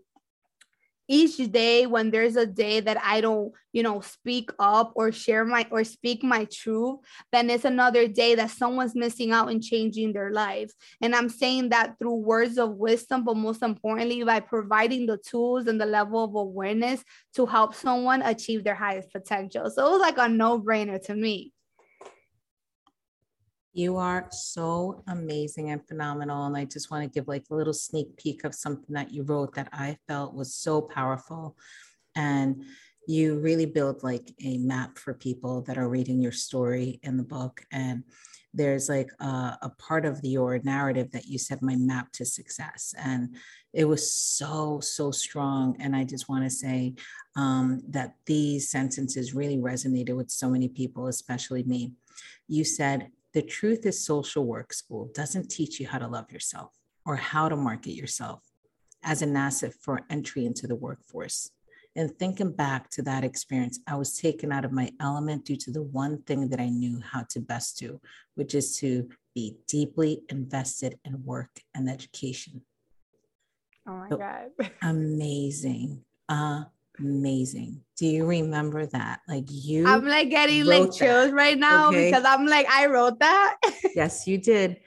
each 1.09 1.37
day 1.50 1.87
when 1.87 2.11
there's 2.11 2.37
a 2.37 2.47
day 2.47 2.81
that 2.81 2.99
I 3.03 3.21
don't, 3.21 3.53
you 3.73 3.83
know, 3.83 4.00
speak 4.00 4.50
up 4.59 4.93
or 4.95 5.11
share 5.11 5.45
my 5.45 5.67
or 5.71 5.83
speak 5.85 6.23
my 6.23 6.47
truth, 6.53 6.99
then 7.33 7.49
it's 7.49 7.65
another 7.65 8.07
day 8.07 8.35
that 8.35 8.50
someone's 8.50 8.95
missing 8.95 9.33
out 9.33 9.50
and 9.50 9.62
changing 9.62 10.12
their 10.12 10.31
life. 10.31 10.71
And 11.00 11.15
I'm 11.15 11.29
saying 11.29 11.71
that 11.71 11.99
through 11.99 12.17
words 12.17 12.59
of 12.59 12.77
wisdom, 12.77 13.25
but 13.25 13.37
most 13.37 13.62
importantly, 13.62 14.23
by 14.23 14.41
providing 14.41 15.07
the 15.07 15.19
tools 15.19 15.67
and 15.67 15.81
the 15.81 15.87
level 15.87 16.23
of 16.23 16.35
awareness 16.35 17.03
to 17.37 17.47
help 17.47 17.75
someone 17.75 18.23
achieve 18.23 18.62
their 18.65 18.75
highest 18.75 19.11
potential. 19.11 19.71
So 19.71 19.87
it 19.87 19.91
was 19.91 20.00
like 20.00 20.19
a 20.19 20.29
no-brainer 20.29 21.03
to 21.07 21.15
me. 21.15 21.53
You 23.73 23.97
are 23.97 24.27
so 24.31 25.03
amazing 25.07 25.71
and 25.71 25.87
phenomenal. 25.87 26.47
And 26.47 26.57
I 26.57 26.65
just 26.65 26.91
want 26.91 27.05
to 27.05 27.11
give 27.11 27.29
like 27.29 27.45
a 27.51 27.55
little 27.55 27.75
sneak 27.75 28.17
peek 28.17 28.45
of 28.45 28.55
something 28.55 28.95
that 28.95 29.13
you 29.13 29.23
wrote 29.23 29.55
that 29.55 29.69
I 29.73 29.99
felt 30.09 30.35
was 30.35 30.55
so 30.55 30.81
powerful. 30.81 31.57
And 32.17 32.65
you 33.07 33.39
really 33.39 33.67
build 33.67 34.03
like 34.03 34.35
a 34.45 34.59
map 34.59 34.99
for 34.99 35.15
people 35.15 35.63
that 35.63 35.79
are 35.79 35.89
reading 35.89 36.21
your 36.21 36.33
story 36.33 37.01
in 37.03 37.17
the 37.17 37.23
book. 37.23 37.63
And 37.73 38.05
there's 38.55 38.89
like 38.89 39.11
a, 39.21 39.59
a, 39.63 39.73
part 39.79 40.05
of 40.05 40.21
your 40.23 40.59
narrative 40.65 41.11
that 41.13 41.27
you 41.27 41.39
said, 41.39 41.63
my 41.63 41.77
map 41.77 42.11
to 42.13 42.25
success. 42.25 42.95
And 42.99 43.37
it 43.73 43.85
was 43.85 44.11
so, 44.11 44.81
so 44.81 45.11
strong. 45.11 45.77
And 45.81 45.95
I 45.95 46.05
just 46.05 46.29
want 46.29 46.45
to 46.45 46.51
say 46.51 46.95
um, 47.37 47.81
that 47.89 48.15
these 48.27 48.71
sentences 48.71 49.35
really 49.35 49.59
resonated 49.59 50.17
with 50.17 50.31
so 50.31 50.51
many 50.51 50.69
people, 50.69 51.07
especially 51.07 51.63
me. 51.63 51.93
You 52.49 52.65
said, 52.65 53.11
the 53.35 53.43
truth 53.43 53.85
is 53.87 54.05
social 54.05 54.45
work 54.45 54.73
school 54.73 55.11
doesn't 55.15 55.51
teach 55.51 55.79
you 55.81 55.87
how 55.87 55.99
to 55.99 56.07
love 56.07 56.31
yourself 56.33 56.73
or 57.05 57.17
how 57.17 57.49
to 57.49 57.57
market 57.57 57.93
yourself 57.93 58.43
as 59.03 59.23
an 59.23 59.37
asset 59.37 59.75
for 59.81 60.01
entry 60.11 60.45
into 60.47 60.67
the 60.67 60.75
workforce. 60.75 61.51
And 61.97 62.17
thinking 62.19 62.53
back 62.53 62.91
to 62.91 63.03
that 63.03 63.25
experience, 63.25 63.81
I 63.87 63.97
was 63.97 64.17
taken 64.19 64.53
out 64.53 64.65
of 64.65 64.73
my 64.73 64.91
element 65.01 65.45
due 65.45 65.57
to 65.57 65.71
the 65.71 65.83
one 65.83 66.23
thing 66.23 66.49
that 66.51 66.61
I 66.61 66.69
knew 66.69 67.01
how 67.01 67.25
to 67.31 67.41
best 67.41 67.79
do, 67.79 68.01
which 68.35 68.55
is 68.55 68.77
to 68.79 69.09
be 69.35 69.57
deeply 69.67 70.23
invested 70.29 70.99
in 71.05 71.25
work 71.25 71.51
and 71.75 71.89
education. 71.89 72.63
Oh 73.87 73.93
my 73.93 74.09
so 74.11 74.17
God. 74.19 74.51
amazing. 74.83 76.05
Uh, 76.29 76.65
amazing. 76.99 77.83
Do 77.97 78.07
you 78.07 78.26
remember 78.26 78.87
that? 78.87 79.21
Like 79.28 79.45
you 79.49 79.87
I'm 79.87 80.07
like 80.07 80.31
getting 80.31 80.64
like 80.64 80.93
chills 80.93 81.31
that. 81.31 81.35
right 81.35 81.59
now 81.59 81.88
okay. 81.88 82.11
because 82.11 82.25
I'm 82.25 82.47
like, 82.47 82.67
I 82.69 82.87
wrote 82.87 83.19
that. 83.21 83.57
yes, 83.95 84.26
you 84.26 84.38
did. 84.38 84.81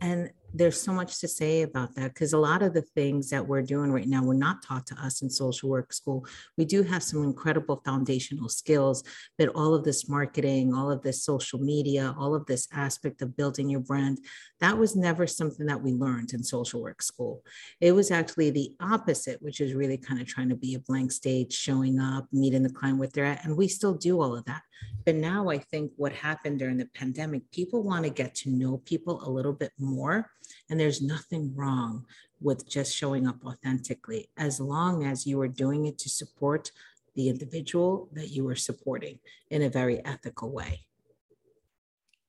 And 0.00 0.30
there's 0.58 0.80
so 0.80 0.92
much 0.92 1.20
to 1.20 1.28
say 1.28 1.62
about 1.62 1.94
that 1.94 2.12
because 2.12 2.32
a 2.32 2.38
lot 2.38 2.62
of 2.62 2.74
the 2.74 2.82
things 2.82 3.30
that 3.30 3.46
we're 3.46 3.62
doing 3.62 3.92
right 3.92 4.08
now 4.08 4.24
were 4.24 4.34
not 4.34 4.62
taught 4.62 4.86
to 4.88 4.94
us 4.96 5.22
in 5.22 5.30
social 5.30 5.68
work 5.68 5.92
school. 5.92 6.26
We 6.56 6.64
do 6.64 6.82
have 6.82 7.02
some 7.02 7.22
incredible 7.22 7.80
foundational 7.84 8.48
skills, 8.48 9.04
but 9.38 9.48
all 9.50 9.74
of 9.74 9.84
this 9.84 10.08
marketing, 10.08 10.74
all 10.74 10.90
of 10.90 11.02
this 11.02 11.22
social 11.22 11.60
media, 11.60 12.14
all 12.18 12.34
of 12.34 12.44
this 12.46 12.66
aspect 12.72 13.22
of 13.22 13.36
building 13.36 13.70
your 13.70 13.80
brand, 13.80 14.18
that 14.60 14.76
was 14.76 14.96
never 14.96 15.26
something 15.26 15.66
that 15.66 15.82
we 15.82 15.92
learned 15.92 16.32
in 16.32 16.42
social 16.42 16.82
work 16.82 17.02
school. 17.02 17.42
It 17.80 17.92
was 17.92 18.10
actually 18.10 18.50
the 18.50 18.74
opposite, 18.80 19.40
which 19.40 19.60
is 19.60 19.74
really 19.74 19.96
kind 19.96 20.20
of 20.20 20.26
trying 20.26 20.48
to 20.48 20.56
be 20.56 20.74
a 20.74 20.80
blank 20.80 21.12
stage, 21.12 21.52
showing 21.52 22.00
up, 22.00 22.26
meeting 22.32 22.64
the 22.64 22.70
client 22.70 22.98
where 22.98 23.08
they're 23.08 23.24
at. 23.24 23.44
And 23.44 23.56
we 23.56 23.68
still 23.68 23.94
do 23.94 24.20
all 24.20 24.36
of 24.36 24.44
that. 24.46 24.62
But 25.04 25.14
now 25.14 25.48
I 25.48 25.58
think 25.58 25.92
what 25.96 26.12
happened 26.12 26.58
during 26.58 26.76
the 26.76 26.86
pandemic, 26.94 27.50
people 27.50 27.82
want 27.82 28.04
to 28.04 28.10
get 28.10 28.34
to 28.36 28.50
know 28.50 28.78
people 28.84 29.26
a 29.26 29.30
little 29.30 29.54
bit 29.54 29.72
more. 29.78 30.30
And 30.68 30.78
there's 30.78 31.00
nothing 31.00 31.54
wrong 31.54 32.04
with 32.40 32.68
just 32.68 32.94
showing 32.94 33.26
up 33.26 33.44
authentically, 33.44 34.28
as 34.36 34.60
long 34.60 35.04
as 35.04 35.26
you 35.26 35.40
are 35.40 35.48
doing 35.48 35.86
it 35.86 35.98
to 35.98 36.08
support 36.08 36.70
the 37.16 37.28
individual 37.28 38.08
that 38.12 38.28
you 38.28 38.46
are 38.48 38.54
supporting 38.54 39.18
in 39.50 39.62
a 39.62 39.68
very 39.68 40.04
ethical 40.04 40.50
way. 40.50 40.80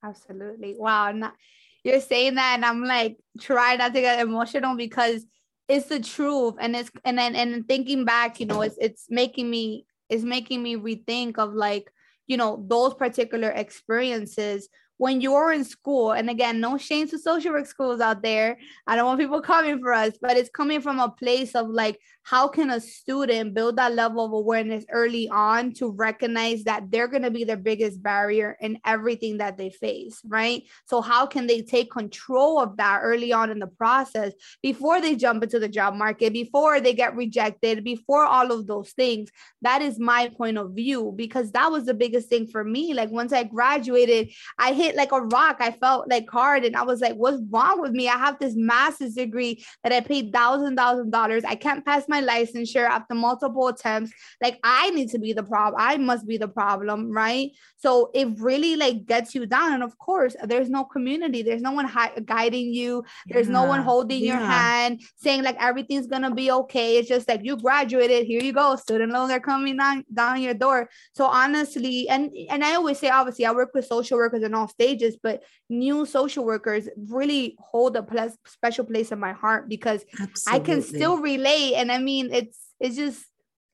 Absolutely. 0.03 0.75
Wow. 0.77 1.11
Not, 1.11 1.35
you're 1.83 1.99
saying 1.99 2.35
that, 2.35 2.53
and 2.55 2.65
I'm 2.65 2.83
like, 2.83 3.17
try 3.39 3.75
not 3.75 3.93
to 3.93 4.01
get 4.01 4.19
emotional 4.19 4.75
because 4.75 5.25
it's 5.67 5.87
the 5.87 5.99
truth. 5.99 6.55
And 6.59 6.75
it's, 6.75 6.89
and 7.03 7.17
then, 7.17 7.35
and 7.35 7.67
thinking 7.67 8.05
back, 8.05 8.39
you 8.39 8.45
know, 8.45 8.61
it's, 8.61 8.77
it's 8.79 9.05
making 9.09 9.49
me, 9.49 9.85
it's 10.09 10.23
making 10.23 10.63
me 10.63 10.75
rethink 10.75 11.37
of 11.37 11.53
like, 11.53 11.91
you 12.29 12.37
know, 12.37 12.63
those 12.69 12.93
particular 12.93 13.49
experiences 13.49 14.69
when 14.99 15.21
you're 15.21 15.53
in 15.53 15.63
school, 15.63 16.11
and 16.11 16.29
again, 16.29 16.59
no 16.59 16.77
shame 16.77 17.07
to 17.07 17.17
social 17.17 17.53
work 17.53 17.65
schools 17.65 18.01
out 18.01 18.21
there. 18.21 18.57
I 18.85 18.97
don't 18.97 19.05
want 19.05 19.19
people 19.19 19.41
coming 19.53 19.79
for 19.79 19.93
us, 19.93 20.13
but 20.21 20.35
it's 20.35 20.49
coming 20.49 20.81
from 20.81 20.99
a 20.99 21.09
place 21.09 21.55
of 21.55 21.69
like, 21.69 21.99
how 22.23 22.47
can 22.47 22.69
a 22.69 22.79
student 22.79 23.55
build 23.55 23.77
that 23.77 23.95
level 23.95 24.23
of 24.23 24.33
awareness 24.33 24.85
early 24.91 25.27
on 25.29 25.73
to 25.73 25.89
recognize 25.89 26.65
that 26.65 26.91
they're 26.91 27.07
going 27.07 27.23
to 27.23 27.31
be 27.31 27.43
their 27.43 27.57
biggest 27.57 28.03
barrier 28.03 28.57
in 28.59 28.77
everything 28.85 29.37
that 29.37 29.57
they 29.57 29.69
face, 29.69 30.21
right? 30.27 30.63
So, 30.85 31.01
how 31.01 31.25
can 31.25 31.47
they 31.47 31.61
take 31.61 31.89
control 31.89 32.59
of 32.59 32.77
that 32.77 32.99
early 33.01 33.31
on 33.31 33.49
in 33.49 33.57
the 33.57 33.67
process 33.67 34.33
before 34.61 35.01
they 35.01 35.15
jump 35.15 35.43
into 35.43 35.59
the 35.59 35.69
job 35.69 35.95
market, 35.95 36.33
before 36.33 36.81
they 36.81 36.93
get 36.93 37.15
rejected, 37.15 37.83
before 37.83 38.25
all 38.25 38.51
of 38.51 38.67
those 38.67 38.91
things? 38.91 39.29
That 39.61 39.81
is 39.81 39.97
my 39.97 40.29
point 40.29 40.57
of 40.57 40.71
view 40.75 41.13
because 41.15 41.51
that 41.53 41.71
was 41.71 41.85
the 41.85 41.93
biggest 41.93 42.29
thing 42.29 42.47
for 42.47 42.63
me. 42.63 42.93
Like, 42.93 43.09
once 43.09 43.33
I 43.33 43.43
graduated, 43.43 44.29
I 44.57 44.73
hit 44.73 44.88
hit 44.89 44.97
like 44.97 45.11
a 45.11 45.21
rock. 45.21 45.57
I 45.59 45.71
felt 45.71 46.09
like 46.09 46.29
hard 46.29 46.65
and 46.65 46.75
I 46.75 46.83
was 46.83 47.01
like, 47.01 47.15
what's 47.15 47.41
wrong 47.49 47.81
with 47.81 47.91
me? 47.91 48.09
I 48.09 48.17
have 48.17 48.39
this 48.39 48.55
master's 48.55 49.13
degree 49.13 49.63
that 49.83 49.93
I 49.93 50.01
paid 50.01 50.33
thousand, 50.33 50.75
thousand 50.75 51.11
dollars. 51.11 51.43
I 51.43 51.55
can't 51.55 51.85
pass 51.85 52.05
my 52.07 52.21
licensure 52.21 52.87
after 52.87 53.13
multiple 53.13 53.67
attempts. 53.67 54.11
Like 54.41 54.59
I 54.63 54.89
need 54.91 55.09
to 55.09 55.19
be 55.19 55.33
the 55.33 55.43
problem. 55.43 55.81
I 55.81 55.97
must 55.97 56.27
be 56.27 56.37
the 56.37 56.47
problem, 56.47 57.11
right? 57.11 57.51
So 57.77 58.09
it 58.13 58.27
really 58.39 58.75
like 58.75 59.05
gets 59.05 59.35
you 59.35 59.45
down. 59.45 59.73
And 59.73 59.83
of 59.83 59.97
course, 59.97 60.35
there's 60.43 60.69
no 60.69 60.83
community. 60.83 61.43
There's 61.43 61.61
no 61.61 61.71
one 61.71 61.85
hi- 61.85 62.13
guiding 62.25 62.73
you. 62.73 63.03
There's 63.27 63.47
yeah. 63.47 63.53
no 63.53 63.63
one 63.65 63.81
holding 63.81 64.21
yeah. 64.23 64.33
your 64.33 64.45
hand 64.45 65.01
saying 65.17 65.43
like 65.43 65.57
everything's 65.59 66.07
gonna 66.07 66.33
be 66.33 66.51
okay. 66.51 66.97
It's 66.97 67.07
just 67.07 67.27
like 67.27 67.41
you 67.43 67.57
graduated. 67.57 68.25
Here 68.25 68.41
you 68.41 68.53
go. 68.53 68.75
Student 68.75 69.11
loans 69.11 69.31
are 69.31 69.39
coming 69.39 69.77
down 69.77 70.03
down 70.13 70.41
your 70.41 70.53
door. 70.53 70.89
So 71.13 71.25
honestly, 71.25 72.09
and 72.09 72.31
and 72.49 72.63
I 72.63 72.75
always 72.75 72.99
say 72.99 73.09
obviously 73.09 73.45
I 73.45 73.51
work 73.51 73.71
with 73.73 73.85
social 73.85 74.17
workers 74.17 74.43
and 74.43 74.55
all 74.55 74.67
stages, 74.79 75.17
but 75.21 75.43
new 75.69 76.05
social 76.05 76.45
workers 76.45 76.87
really 76.95 77.57
hold 77.59 77.97
a 77.97 78.31
special 78.45 78.85
place 78.85 79.11
in 79.11 79.19
my 79.19 79.33
heart 79.33 79.67
because 79.67 80.05
Absolutely. 80.19 80.53
I 80.53 80.59
can 80.65 80.81
still 80.81 81.17
relate. 81.17 81.75
And 81.75 81.91
I 81.91 81.97
mean, 81.99 82.29
it's 82.31 82.57
it's 82.79 82.95
just 82.95 83.25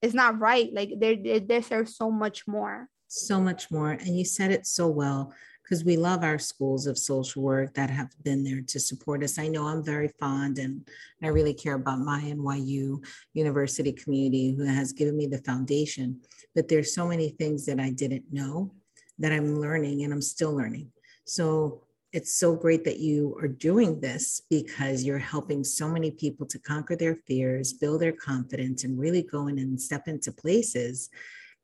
it's 0.01 0.15
not 0.15 0.39
right. 0.39 0.73
Like 0.73 0.89
there 0.99 1.15
there's 1.39 1.95
so 1.95 2.09
much 2.09 2.47
more. 2.47 2.89
So 3.07 3.39
much 3.39 3.69
more, 3.69 3.91
and 3.91 4.17
you 4.17 4.25
said 4.25 4.51
it 4.51 4.65
so 4.65 4.87
well 4.87 5.31
because 5.61 5.83
we 5.83 5.97
love 5.97 6.23
our 6.23 6.37
schools 6.37 6.85
of 6.85 6.97
social 6.97 7.41
work 7.41 7.73
that 7.73 7.89
have 7.89 8.09
been 8.23 8.43
there 8.43 8.61
to 8.61 8.79
support 8.79 9.23
us. 9.23 9.39
I 9.39 9.47
know 9.47 9.65
I'm 9.65 9.83
very 9.83 10.09
fond 10.19 10.59
and 10.59 10.87
I 11.23 11.27
really 11.27 11.55
care 11.55 11.73
about 11.73 11.99
my 11.99 12.21
NYU 12.21 13.03
university 13.33 13.91
community 13.91 14.53
who 14.55 14.63
has 14.63 14.93
given 14.93 15.17
me 15.17 15.25
the 15.25 15.39
foundation, 15.39 16.21
but 16.53 16.67
there's 16.67 16.93
so 16.93 17.07
many 17.07 17.29
things 17.29 17.65
that 17.65 17.79
I 17.79 17.89
didn't 17.89 18.25
know 18.31 18.73
that 19.17 19.31
I'm 19.31 19.59
learning 19.59 20.03
and 20.03 20.13
I'm 20.13 20.21
still 20.21 20.53
learning. 20.53 20.91
So 21.25 21.81
it's 22.13 22.33
so 22.33 22.55
great 22.55 22.85
that 22.85 22.99
you 22.99 23.37
are 23.41 23.47
doing 23.47 23.99
this 23.99 24.41
because 24.49 25.03
you're 25.03 25.17
helping 25.17 25.63
so 25.65 25.89
many 25.89 26.11
people 26.11 26.45
to 26.45 26.59
conquer 26.59 26.95
their 26.95 27.17
fears, 27.27 27.73
build 27.73 28.01
their 28.01 28.13
confidence, 28.13 28.85
and 28.85 28.97
really 28.97 29.23
go 29.23 29.47
in 29.47 29.59
and 29.59 29.79
step 29.79 30.07
into 30.07 30.31
places 30.31 31.09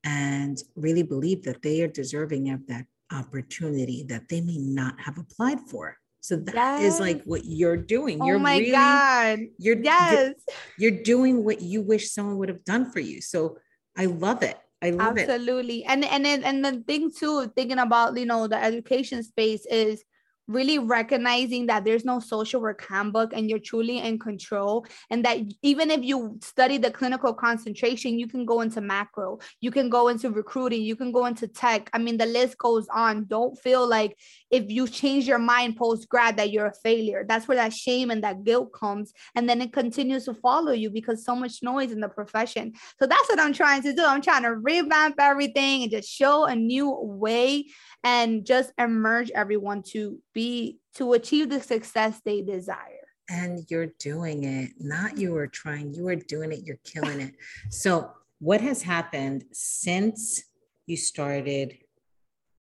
and 0.04 0.62
really 0.76 1.04
believe 1.04 1.44
that 1.44 1.62
they 1.62 1.82
are 1.82 1.88
deserving 1.88 2.50
of 2.50 2.68
that 2.68 2.86
opportunity 3.14 4.04
that 4.10 4.28
they 4.30 4.42
may 4.42 4.58
not 4.58 5.00
have 5.00 5.18
applied 5.18 5.60
for. 5.62 5.98
So 6.22 6.36
that 6.36 6.54
yes. 6.56 6.96
is 6.96 7.00
like 7.00 7.24
what 7.24 7.46
you're 7.46 7.78
doing. 7.78 8.22
Oh 8.22 8.26
you're 8.26 8.40
my 8.40 8.58
really, 8.58 8.72
God. 8.72 9.40
You're 9.58 9.82
yes. 9.82 10.34
You're, 10.78 10.92
you're 10.92 11.04
doing 11.04 11.44
what 11.44 11.62
you 11.62 11.82
wish 11.82 12.12
someone 12.12 12.38
would 12.38 12.50
have 12.50 12.64
done 12.64 12.92
for 12.92 13.00
you. 13.00 13.22
So 13.22 13.58
I 13.98 14.06
love 14.06 14.44
it. 14.44 14.58
I 14.82 14.92
love 14.92 15.18
Absolutely. 15.18 15.18
it. 15.18 15.34
Absolutely. 15.34 15.86
And 15.86 16.06
and 16.06 16.26
and 16.46 16.66
the 16.66 16.84
thing 16.88 17.12
too, 17.12 17.48
thinking 17.56 17.80
about 17.80 18.18
you 18.18 18.26
know 18.26 18.48
the 18.48 18.62
education 18.62 19.24
space 19.24 19.66
is 19.68 20.04
really 20.52 20.80
recognizing 20.80 21.66
that 21.68 21.86
there's 21.86 22.06
no 22.06 22.20
social 22.20 22.62
work 22.62 22.86
handbook 22.88 23.34
and 23.34 23.50
you're 23.50 23.60
truly 23.60 24.00
in 24.00 24.20
control 24.20 24.86
and 25.10 25.24
that 25.26 25.40
even 25.62 25.90
if 25.90 26.04
you 26.04 26.38
study 26.42 26.78
the 26.78 26.92
clinical 26.92 27.34
concentration 27.34 28.20
you 28.20 28.28
can 28.28 28.46
go 28.46 28.62
into 28.62 28.82
macro 28.82 29.40
you 29.62 29.72
can 29.72 29.90
go 29.90 30.10
into 30.10 30.30
recruiting 30.30 30.82
you 30.82 30.96
can 30.96 31.12
go 31.12 31.26
into 31.26 31.48
tech. 31.48 31.90
I 31.94 31.98
mean 31.98 32.18
the 32.18 32.26
list 32.26 32.58
goes 32.58 32.88
on. 32.94 33.26
Don't 33.26 33.58
feel 33.58 33.88
like 33.88 34.18
if 34.50 34.70
you 34.70 34.88
change 34.88 35.28
your 35.28 35.40
mind 35.40 35.78
post 35.78 36.10
grad 36.10 36.38
that 36.38 36.52
you're 36.52 36.68
a 36.68 36.74
failure. 36.74 37.26
That's 37.28 37.48
where 37.48 37.58
that 37.58 37.74
shame 37.74 38.12
and 38.12 38.24
that 38.24 38.44
guilt 38.44 38.74
comes 38.74 39.14
and 39.36 39.48
then 39.48 39.62
it 39.62 39.74
continues 39.74 40.26
to 40.26 40.34
follow 40.34 40.72
you 40.72 40.90
because 40.90 41.26
so 41.26 41.36
much 41.36 41.64
noise 41.64 41.92
in 41.92 42.02
the 42.02 42.10
profession. 42.10 42.74
So 43.00 43.08
that's 43.08 43.30
what 43.30 43.40
i'm 43.40 43.54
trying 43.54 43.82
to 43.84 43.94
do. 43.94 44.04
I'm 44.06 44.22
trying 44.22 44.44
to 44.44 44.56
revamp 44.56 45.16
everything 45.20 45.84
and 45.84 45.92
just 45.92 46.10
show 46.10 46.46
a 46.46 46.56
new 46.56 46.92
way 47.02 47.66
and 48.04 48.46
just 48.46 48.74
emerge 48.78 49.32
everyone 49.32 49.84
to 49.84 50.20
be 50.34 50.80
to 50.96 51.14
achieve 51.14 51.50
the 51.50 51.62
success 51.62 52.22
they 52.26 52.42
desire 52.42 53.02
and 53.32 53.66
you're 53.70 53.94
doing 53.98 54.44
it. 54.44 54.72
Not 54.80 55.18
you 55.18 55.36
are 55.38 55.48
trying, 55.48 55.94
you 55.94 56.08
are 56.10 56.16
doing 56.16 56.52
it, 56.52 56.64
you're 56.64 56.80
killing 56.84 57.22
it. 57.22 57.36
So, 57.70 58.12
what 58.40 58.60
has 58.62 58.82
happened 58.82 59.46
since 59.52 60.44
you 60.88 60.98
started 60.98 61.78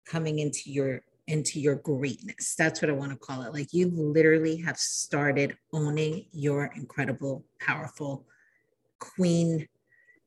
coming 0.07 0.39
into 0.39 0.71
your 0.71 1.01
into 1.27 1.59
your 1.59 1.75
greatness? 1.75 2.55
That's 2.55 2.81
what 2.81 2.89
I 2.89 2.93
want 2.93 3.11
to 3.11 3.17
call 3.17 3.43
it. 3.43 3.53
Like 3.53 3.73
you 3.73 3.89
literally 3.89 4.57
have 4.57 4.77
started 4.77 5.57
owning 5.73 6.25
your 6.31 6.71
incredible, 6.75 7.45
powerful 7.59 8.25
queen 8.99 9.67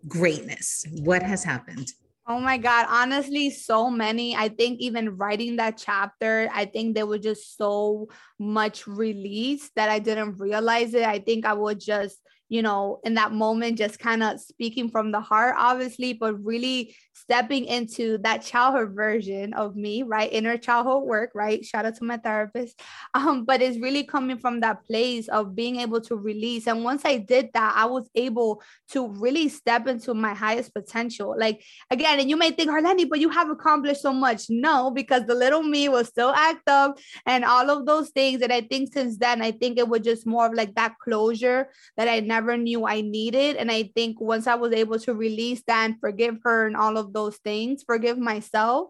greatness. 0.08 0.84
What 0.90 1.22
has 1.22 1.44
happened? 1.44 1.92
Oh 2.26 2.40
my 2.40 2.56
God. 2.56 2.86
Honestly, 2.88 3.50
so 3.50 3.90
many. 3.90 4.34
I 4.34 4.48
think 4.48 4.80
even 4.80 5.16
writing 5.18 5.56
that 5.56 5.76
chapter, 5.76 6.48
I 6.52 6.64
think 6.64 6.94
there 6.94 7.06
was 7.06 7.20
just 7.20 7.58
so 7.58 8.08
much 8.38 8.86
release 8.86 9.70
that 9.76 9.90
I 9.90 9.98
didn't 9.98 10.38
realize 10.38 10.94
it. 10.94 11.04
I 11.04 11.18
think 11.18 11.44
I 11.44 11.52
would 11.52 11.80
just 11.80 12.18
you 12.48 12.62
know, 12.62 13.00
in 13.04 13.14
that 13.14 13.32
moment, 13.32 13.78
just 13.78 13.98
kind 13.98 14.22
of 14.22 14.38
speaking 14.40 14.90
from 14.90 15.12
the 15.12 15.20
heart, 15.20 15.54
obviously, 15.58 16.12
but 16.12 16.34
really 16.44 16.94
stepping 17.14 17.64
into 17.64 18.18
that 18.18 18.42
childhood 18.42 18.94
version 18.94 19.54
of 19.54 19.76
me, 19.76 20.02
right? 20.02 20.32
Inner 20.32 20.58
childhood 20.58 21.04
work, 21.04 21.30
right? 21.34 21.64
Shout 21.64 21.86
out 21.86 21.96
to 21.96 22.04
my 22.04 22.16
therapist. 22.16 22.80
Um, 23.16 23.44
but 23.44 23.62
it's 23.62 23.78
really 23.78 24.02
coming 24.02 24.38
from 24.38 24.60
that 24.60 24.84
place 24.86 25.28
of 25.28 25.54
being 25.54 25.76
able 25.76 26.00
to 26.00 26.16
release. 26.16 26.66
And 26.66 26.82
once 26.82 27.02
I 27.04 27.18
did 27.18 27.50
that, 27.54 27.72
I 27.76 27.86
was 27.86 28.08
able 28.16 28.60
to 28.90 29.06
really 29.06 29.48
step 29.48 29.86
into 29.86 30.14
my 30.14 30.34
highest 30.34 30.74
potential. 30.74 31.34
Like 31.38 31.62
again, 31.90 32.18
and 32.18 32.28
you 32.28 32.36
may 32.36 32.50
think, 32.50 32.70
Harleny, 32.70 33.08
but 33.08 33.20
you 33.20 33.28
have 33.28 33.50
accomplished 33.50 34.02
so 34.02 34.12
much. 34.12 34.46
No, 34.50 34.90
because 34.90 35.26
the 35.26 35.34
little 35.34 35.62
me 35.62 35.88
was 35.88 36.08
still 36.08 36.30
active 36.30 37.00
and 37.24 37.44
all 37.44 37.70
of 37.70 37.86
those 37.86 38.10
things. 38.10 38.42
And 38.42 38.52
I 38.52 38.62
think 38.62 38.92
since 38.92 39.16
then, 39.16 39.42
I 39.42 39.52
think 39.52 39.78
it 39.78 39.88
was 39.88 40.00
just 40.00 40.26
more 40.26 40.46
of 40.46 40.54
like 40.54 40.74
that 40.74 40.98
closure 40.98 41.68
that 41.96 42.08
I 42.08 42.18
never 42.18 42.43
knew 42.56 42.86
I 42.86 43.00
needed. 43.00 43.56
And 43.56 43.70
I 43.70 43.90
think 43.94 44.20
once 44.20 44.46
I 44.46 44.54
was 44.54 44.72
able 44.72 44.98
to 45.00 45.14
release 45.14 45.62
that 45.66 45.84
and 45.84 46.00
forgive 46.00 46.38
her 46.44 46.66
and 46.66 46.76
all 46.76 46.96
of 46.96 47.12
those 47.12 47.36
things, 47.38 47.82
forgive 47.82 48.18
myself 48.18 48.88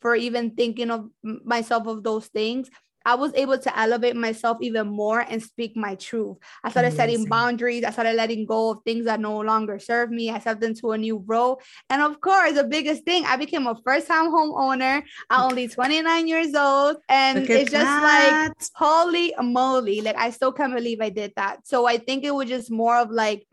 for 0.00 0.16
even 0.16 0.50
thinking 0.52 0.90
of 0.90 1.08
myself 1.22 1.86
of 1.86 2.02
those 2.02 2.26
things, 2.26 2.70
I 3.04 3.14
was 3.14 3.32
able 3.34 3.58
to 3.58 3.78
elevate 3.78 4.16
myself 4.16 4.58
even 4.60 4.88
more 4.88 5.20
and 5.20 5.42
speak 5.42 5.76
my 5.76 5.94
truth. 5.94 6.38
I 6.64 6.70
started 6.70 6.92
Amazing. 6.92 7.14
setting 7.16 7.28
boundaries. 7.28 7.84
I 7.84 7.90
started 7.90 8.14
letting 8.14 8.46
go 8.46 8.70
of 8.70 8.78
things 8.84 9.04
that 9.06 9.20
no 9.20 9.40
longer 9.40 9.78
serve 9.78 10.10
me. 10.10 10.30
I 10.30 10.38
stepped 10.38 10.62
into 10.64 10.92
a 10.92 10.98
new 10.98 11.22
role. 11.26 11.60
And 11.90 12.02
of 12.02 12.20
course, 12.20 12.54
the 12.54 12.64
biggest 12.64 13.04
thing, 13.04 13.24
I 13.26 13.36
became 13.36 13.66
a 13.66 13.76
first 13.84 14.06
time 14.08 14.30
homeowner. 14.30 15.02
I'm 15.30 15.50
only 15.50 15.68
29 15.68 16.26
years 16.26 16.54
old. 16.54 16.96
And 17.08 17.38
it's 17.48 17.70
just 17.70 17.84
that. 17.84 18.46
like, 18.48 18.56
holy 18.74 19.34
moly. 19.40 20.00
Like, 20.00 20.16
I 20.16 20.30
still 20.30 20.52
can't 20.52 20.74
believe 20.74 21.00
I 21.00 21.10
did 21.10 21.32
that. 21.36 21.66
So 21.66 21.86
I 21.86 21.98
think 21.98 22.24
it 22.24 22.34
was 22.34 22.48
just 22.48 22.70
more 22.70 22.96
of 22.96 23.10
like, 23.10 23.46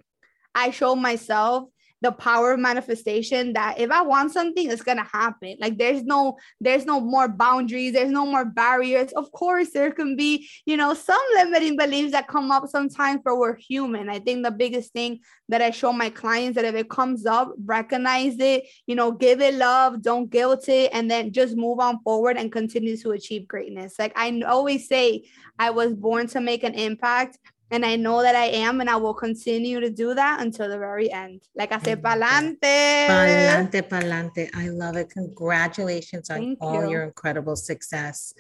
I 0.56 0.72
showed 0.72 0.96
myself 0.96 1.70
the 2.02 2.12
power 2.12 2.54
of 2.54 2.60
manifestation 2.60 3.54
that 3.54 3.80
if 3.80 3.92
I 3.92 4.02
want 4.02 4.32
something, 4.32 4.70
it's 4.70 4.82
gonna 4.82 5.04
happen. 5.12 5.58
Like 5.60 5.78
there's 5.78 6.04
no 6.04 6.38
there's 6.60 6.86
no 6.86 7.00
more 7.00 7.28
boundaries, 7.28 7.94
there's 7.94 8.12
no 8.12 8.26
more 8.26 8.46
barriers. 8.46 9.12
Of 9.14 9.32
course, 9.32 9.72
there 9.72 9.92
can 9.92 10.16
be, 10.16 10.48
you 10.66 10.78
know, 10.78 10.94
some 10.94 11.22
limiting 11.36 11.76
beliefs 11.76 12.12
that 12.12 12.28
come 12.28 12.52
up 12.52 12.68
sometimes, 12.68 13.22
but 13.24 13.38
we're 13.38 13.56
human. 13.56 14.10
I 14.10 14.20
think 14.20 14.44
the 14.44 14.52
biggest 14.52 14.94
thing 14.94 15.20
that 15.50 15.62
I 15.62 15.72
show 15.72 15.92
my 15.92 16.10
clients 16.10 16.56
that 16.56 16.66
if 16.66 16.76
it 16.76 16.90
comes 16.90 17.26
up, 17.26 17.54
recognize 17.66 18.38
it, 18.40 18.68
you 18.86 18.96
know, 18.96 19.12
give 19.12 19.42
it 19.42 19.56
love, 19.56 20.02
don't 20.02 20.30
guilt 20.30 20.70
it, 20.70 20.92
and 20.94 21.10
then 21.10 21.34
just 21.34 21.58
move 21.58 21.80
on 21.80 22.00
forward 22.04 22.38
and 22.38 22.52
continue 22.52 22.96
to 22.98 23.12
achieve 23.12 23.48
greatness. 23.48 24.00
Like 24.00 24.14
I 24.16 24.42
always 24.48 24.88
say, 24.88 25.26
I 25.58 25.72
was 25.72 25.94
born 25.94 26.28
to 26.28 26.40
make 26.40 26.64
an 26.64 26.74
impact 26.74 27.38
and 27.72 27.86
I 27.86 27.96
know 27.96 28.22
that 28.22 28.36
I 28.36 28.46
am, 28.46 28.82
and 28.82 28.90
I 28.90 28.96
will 28.96 29.14
continue 29.14 29.80
to 29.80 29.90
do 29.90 30.14
that 30.14 30.42
until 30.42 30.70
the 30.70 30.78
very 30.78 31.12
end. 31.12 31.42
Like 31.56 31.72
I 31.72 31.80
said, 31.80 32.02
pa'lante. 32.02 32.58
Pa'lante, 32.62 33.82
pa'lante. 33.88 34.50
I 34.56 34.70
love 34.70 34.96
it. 34.96 35.10
Congratulations 35.10 36.30
on 36.30 36.38
Thank 36.38 36.58
all 36.62 36.86
you. 36.86 36.92
your 36.92 37.04
incredible 37.04 37.56
success. 37.56 38.34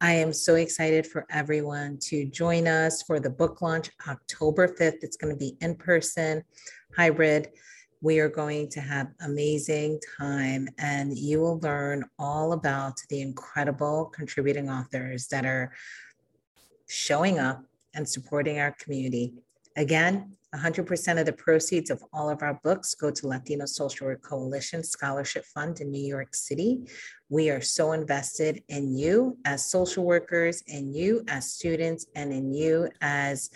I 0.00 0.12
am 0.12 0.34
so 0.34 0.56
excited 0.56 1.06
for 1.06 1.24
everyone 1.30 1.98
to 2.02 2.26
join 2.26 2.68
us 2.68 3.02
for 3.02 3.18
the 3.18 3.30
book 3.30 3.62
launch 3.62 3.90
October 4.06 4.68
5th. 4.68 4.98
It's 5.00 5.16
going 5.16 5.32
to 5.32 5.38
be 5.38 5.56
in 5.62 5.74
person, 5.74 6.44
hybrid. 6.94 7.48
We 8.02 8.20
are 8.20 8.28
going 8.28 8.68
to 8.70 8.80
have 8.80 9.08
amazing 9.22 10.00
time 10.18 10.68
and 10.78 11.16
you 11.16 11.40
will 11.40 11.58
learn 11.60 12.04
all 12.18 12.52
about 12.52 13.00
the 13.08 13.22
incredible 13.22 14.12
contributing 14.14 14.68
authors 14.68 15.28
that 15.28 15.46
are 15.46 15.72
showing 16.88 17.38
up 17.38 17.64
and 17.96 18.08
supporting 18.08 18.60
our 18.60 18.72
community. 18.78 19.34
Again, 19.76 20.36
100% 20.54 21.20
of 21.20 21.26
the 21.26 21.32
proceeds 21.32 21.90
of 21.90 22.02
all 22.12 22.30
of 22.30 22.42
our 22.42 22.58
books 22.62 22.94
go 22.94 23.10
to 23.10 23.26
Latino 23.26 23.66
Social 23.66 24.06
Work 24.06 24.22
Coalition 24.22 24.82
Scholarship 24.82 25.44
Fund 25.44 25.80
in 25.80 25.90
New 25.90 26.06
York 26.06 26.34
City. 26.34 26.88
We 27.28 27.50
are 27.50 27.60
so 27.60 27.92
invested 27.92 28.62
in 28.68 28.96
you 28.96 29.36
as 29.44 29.66
social 29.66 30.04
workers, 30.04 30.62
in 30.66 30.94
you 30.94 31.24
as 31.28 31.52
students, 31.52 32.06
and 32.14 32.32
in 32.32 32.54
you 32.54 32.88
as 33.00 33.50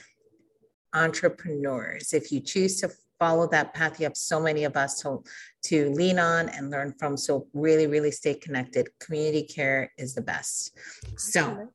entrepreneurs. 0.93 2.13
If 2.13 2.33
you 2.33 2.41
choose 2.41 2.81
to 2.81 2.91
follow 3.19 3.47
that 3.49 3.73
path, 3.73 4.01
you 4.01 4.05
have 4.05 4.17
so 4.17 4.41
many 4.41 4.65
of 4.65 4.77
us 4.77 5.01
to, 5.03 5.23
to 5.65 5.91
lean 5.91 6.19
on 6.19 6.49
and 6.49 6.71
learn 6.71 6.95
from. 6.99 7.17
So, 7.17 7.47
really, 7.55 7.87
really 7.87 8.11
stay 8.11 8.35
connected. 8.35 8.89
Community 8.99 9.45
care 9.45 9.93
is 9.97 10.15
the 10.15 10.23
best. 10.23 10.77
So, 11.17 11.69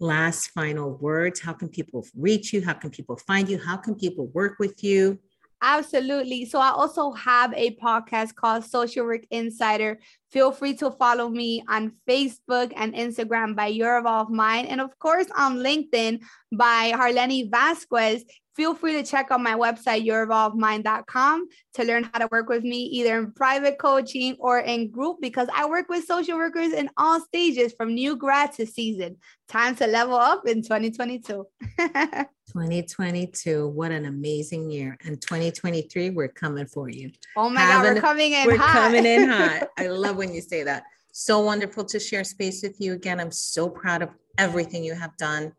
last 0.00 0.48
final 0.48 0.96
words? 0.96 1.40
How 1.40 1.52
can 1.52 1.68
people 1.68 2.04
reach 2.16 2.52
you? 2.52 2.64
How 2.64 2.72
can 2.72 2.90
people 2.90 3.16
find 3.16 3.48
you? 3.48 3.58
How 3.58 3.76
can 3.76 3.94
people 3.94 4.26
work 4.28 4.58
with 4.58 4.82
you? 4.82 5.18
Absolutely. 5.62 6.46
So 6.46 6.58
I 6.58 6.70
also 6.70 7.12
have 7.12 7.52
a 7.54 7.76
podcast 7.76 8.34
called 8.34 8.64
Social 8.64 9.04
Work 9.04 9.24
Insider. 9.30 10.00
Feel 10.30 10.52
free 10.52 10.74
to 10.76 10.90
follow 10.90 11.28
me 11.28 11.62
on 11.68 11.92
Facebook 12.08 12.72
and 12.76 12.94
Instagram 12.94 13.54
by 13.54 13.66
Your 13.66 13.98
Evolved 13.98 14.30
Mind. 14.30 14.68
And 14.68 14.80
of 14.80 14.98
course 14.98 15.26
on 15.36 15.56
LinkedIn 15.56 16.22
by 16.50 16.92
Harleny 16.94 17.50
Vasquez 17.50 18.24
feel 18.60 18.74
free 18.74 18.92
to 18.92 19.02
check 19.02 19.28
out 19.30 19.40
my 19.40 19.54
website, 19.54 20.06
yourevolvedmind.com, 20.06 21.48
to 21.72 21.82
learn 21.82 22.04
how 22.12 22.18
to 22.18 22.28
work 22.30 22.46
with 22.50 22.62
me 22.62 22.82
either 22.82 23.16
in 23.16 23.32
private 23.32 23.78
coaching 23.78 24.36
or 24.38 24.58
in 24.58 24.90
group 24.90 25.16
because 25.22 25.48
I 25.54 25.64
work 25.66 25.88
with 25.88 26.04
social 26.04 26.36
workers 26.36 26.74
in 26.74 26.90
all 26.98 27.20
stages 27.20 27.72
from 27.72 27.94
new 27.94 28.16
grad 28.16 28.52
to 28.56 28.66
season. 28.66 29.16
Time 29.48 29.74
to 29.76 29.86
level 29.86 30.16
up 30.16 30.46
in 30.46 30.60
2022. 30.60 31.46
2022, 31.78 33.68
what 33.68 33.92
an 33.92 34.04
amazing 34.04 34.70
year. 34.70 34.98
And 35.06 35.18
2023, 35.22 36.10
we're 36.10 36.28
coming 36.28 36.66
for 36.66 36.90
you. 36.90 37.12
Oh 37.38 37.48
my 37.48 37.62
Having, 37.62 37.94
God, 37.94 37.94
we're 37.94 38.00
coming 38.02 38.32
in 38.32 38.46
we're 38.46 38.58
hot. 38.58 38.72
coming 38.74 39.06
in 39.06 39.26
hot. 39.26 39.68
I 39.78 39.86
love 39.86 40.18
when 40.18 40.34
you 40.34 40.42
say 40.42 40.64
that. 40.64 40.82
So 41.12 41.40
wonderful 41.40 41.86
to 41.86 41.98
share 41.98 42.24
space 42.24 42.62
with 42.62 42.78
you 42.78 42.92
again. 42.92 43.20
I'm 43.20 43.32
so 43.32 43.70
proud 43.70 44.02
of 44.02 44.10
everything 44.36 44.84
you 44.84 44.92
have 44.92 45.16
done. 45.16 45.54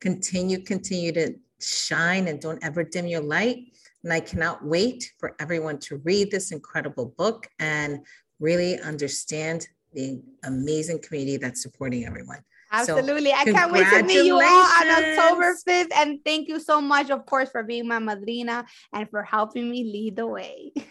Continue, 0.00 0.58
continue 0.58 1.12
to 1.12 1.36
shine 1.66 2.28
and 2.28 2.40
don't 2.40 2.62
ever 2.62 2.84
dim 2.84 3.06
your 3.06 3.20
light. 3.20 3.72
And 4.02 4.12
I 4.12 4.20
cannot 4.20 4.64
wait 4.64 5.12
for 5.18 5.34
everyone 5.40 5.78
to 5.80 5.96
read 6.04 6.30
this 6.30 6.52
incredible 6.52 7.14
book 7.16 7.48
and 7.58 8.00
really 8.38 8.78
understand 8.80 9.66
the 9.94 10.20
amazing 10.44 11.00
community 11.00 11.36
that's 11.38 11.62
supporting 11.62 12.04
everyone. 12.04 12.40
Absolutely. 12.72 13.30
So, 13.30 13.36
I 13.36 13.44
can't 13.44 13.72
wait 13.72 13.88
to 13.90 14.02
meet 14.02 14.26
you 14.26 14.34
all 14.34 14.42
on 14.42 14.88
October 14.88 15.56
5th. 15.66 15.92
And 15.94 16.18
thank 16.24 16.48
you 16.48 16.58
so 16.58 16.80
much, 16.80 17.10
of 17.10 17.24
course, 17.24 17.50
for 17.50 17.62
being 17.62 17.86
my 17.86 17.98
madrina 17.98 18.66
and 18.92 19.08
for 19.08 19.22
helping 19.22 19.70
me 19.70 19.84
lead 19.84 20.16
the 20.16 20.26
way. 20.26 20.72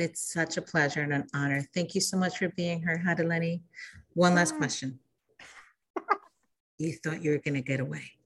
It's 0.00 0.32
such 0.32 0.56
a 0.56 0.62
pleasure 0.62 1.02
and 1.02 1.12
an 1.12 1.26
honor. 1.34 1.60
Thank 1.74 1.96
you 1.96 2.00
so 2.00 2.16
much 2.16 2.38
for 2.38 2.48
being 2.50 2.78
here, 2.78 3.02
Harleny. 3.04 3.62
One 4.14 4.36
last 4.36 4.56
question. 4.56 5.00
you 6.78 6.92
thought 6.92 7.20
you 7.20 7.32
were 7.32 7.38
going 7.38 7.54
to 7.54 7.62
get 7.62 7.80
away 7.80 8.17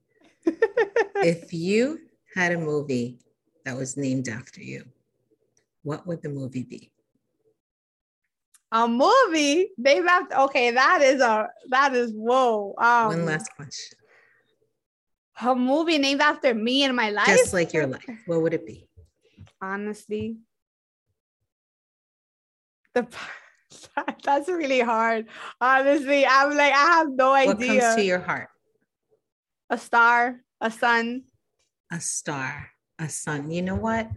if 1.22 1.52
you 1.52 2.00
had 2.34 2.52
a 2.52 2.58
movie 2.58 3.18
that 3.64 3.76
was 3.76 3.96
named 3.96 4.28
after 4.28 4.60
you, 4.60 4.84
what 5.82 6.06
would 6.06 6.22
the 6.22 6.28
movie 6.28 6.64
be? 6.64 6.90
A 8.70 8.88
movie 8.88 9.70
named 9.76 10.08
after 10.08 10.36
okay, 10.40 10.70
that 10.70 11.02
is 11.02 11.20
a 11.20 11.48
that 11.68 11.94
is 11.94 12.12
whoa. 12.12 12.74
Um, 12.78 13.08
One 13.08 13.26
last 13.26 13.50
question. 13.54 13.98
A 15.40 15.54
movie 15.54 15.98
named 15.98 16.20
after 16.20 16.54
me 16.54 16.84
in 16.84 16.94
my 16.94 17.10
life. 17.10 17.26
Just 17.26 17.52
like 17.52 17.72
your 17.72 17.86
life. 17.86 18.04
What 18.26 18.42
would 18.42 18.54
it 18.54 18.66
be? 18.66 18.88
Honestly. 19.60 20.38
The 22.94 23.06
that's 24.24 24.48
really 24.48 24.80
hard. 24.80 25.26
Honestly, 25.60 26.26
I'm 26.26 26.56
like, 26.56 26.72
I 26.72 26.86
have 26.96 27.08
no 27.10 27.32
idea. 27.32 27.54
What 27.54 27.80
comes 27.80 27.94
to 27.96 28.02
your 28.02 28.20
heart? 28.20 28.48
A 29.70 29.78
star 29.78 30.40
a 30.62 30.70
sun. 30.70 31.24
A 31.90 32.00
star, 32.00 32.70
a 32.98 33.08
sun. 33.08 33.50
You 33.50 33.60
know 33.62 33.74
what? 33.74 34.08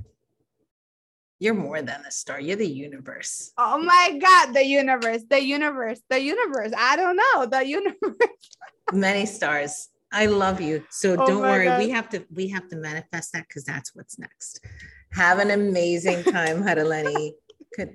You're 1.39 1.53
more 1.53 1.81
than 1.81 2.01
a 2.08 2.12
star. 2.12 2.39
You're 2.39 2.55
the 2.55 2.67
universe. 2.67 3.51
Oh 3.58 3.77
my 3.77 4.17
God, 4.21 4.53
the 4.53 4.63
universe, 4.63 5.23
the 5.29 5.43
universe, 5.43 5.99
the 6.10 6.21
universe. 6.21 6.71
I 6.77 6.95
don't 6.95 7.17
know, 7.17 7.45
the 7.45 7.65
universe. 7.65 8.15
Many 8.93 9.25
stars 9.25 9.89
I 10.12 10.27
love 10.27 10.62
you. 10.62 10.86
So 10.91 11.13
oh 11.13 11.25
don't 11.25 11.41
worry. 11.41 11.67
God. 11.67 11.79
We 11.79 11.89
have 11.89 12.10
to 12.10 12.25
we 12.34 12.47
have 12.49 12.69
to 12.69 12.77
manifest 12.77 13.34
that 13.34 13.47
because 13.47 13.65
that's 13.65 13.93
what's 13.93 14.17
next. 14.17 14.63
Have 15.12 15.39
an 15.39 15.51
amazing 15.51 16.23
time, 16.36 16.63
Harleny. 16.63 17.31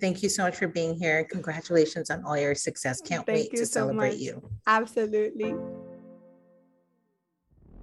Thank 0.00 0.22
you 0.22 0.28
so 0.28 0.42
much 0.42 0.56
for 0.56 0.68
being 0.68 0.94
here. 0.96 1.24
Congratulations 1.24 2.10
on 2.10 2.22
all 2.26 2.36
your 2.36 2.54
success. 2.54 3.00
Can't 3.00 3.24
Thank 3.24 3.38
wait 3.38 3.50
to 3.52 3.64
so 3.64 3.86
celebrate 3.86 4.10
much. 4.10 4.20
you. 4.20 4.50
Absolutely. 4.66 5.54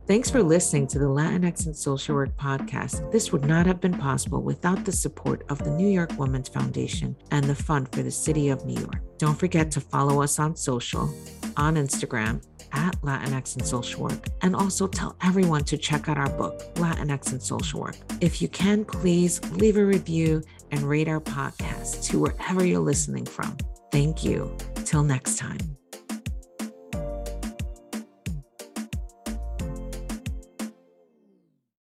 Thanks 0.07 0.29
for 0.29 0.41
listening 0.41 0.87
to 0.87 0.99
the 0.99 1.05
Latinx 1.05 1.65
and 1.65 1.75
Social 1.75 2.15
Work 2.15 2.37
podcast. 2.37 3.11
This 3.11 3.33
would 3.33 3.43
not 3.43 3.65
have 3.65 3.81
been 3.81 3.97
possible 3.97 4.41
without 4.41 4.85
the 4.85 4.91
support 4.93 5.43
of 5.49 5.61
the 5.61 5.69
New 5.69 5.89
York 5.89 6.17
Women's 6.17 6.47
Foundation 6.47 7.13
and 7.31 7.43
the 7.43 7.53
Fund 7.53 7.91
for 7.91 8.03
the 8.03 8.09
City 8.11 8.47
of 8.47 8.65
New 8.65 8.79
York. 8.79 9.01
Don't 9.17 9.37
forget 9.37 9.69
to 9.71 9.81
follow 9.81 10.21
us 10.21 10.39
on 10.39 10.55
social, 10.55 11.13
on 11.57 11.75
Instagram 11.75 12.41
at 12.71 12.95
Latinx 13.01 13.57
and 13.57 13.67
Social 13.67 14.03
Work, 14.03 14.27
and 14.43 14.55
also 14.55 14.87
tell 14.87 15.17
everyone 15.23 15.65
to 15.65 15.77
check 15.77 16.07
out 16.07 16.17
our 16.17 16.29
book, 16.29 16.73
Latinx 16.75 17.33
and 17.33 17.43
Social 17.43 17.81
Work. 17.81 17.97
If 18.21 18.41
you 18.41 18.47
can, 18.47 18.85
please 18.85 19.43
leave 19.51 19.75
a 19.75 19.83
review 19.83 20.41
and 20.71 20.83
rate 20.83 21.09
our 21.09 21.19
podcast 21.19 22.05
to 22.05 22.19
wherever 22.19 22.65
you're 22.65 22.79
listening 22.79 23.25
from. 23.25 23.57
Thank 23.91 24.23
you. 24.23 24.55
Till 24.85 25.03
next 25.03 25.37
time. 25.37 25.76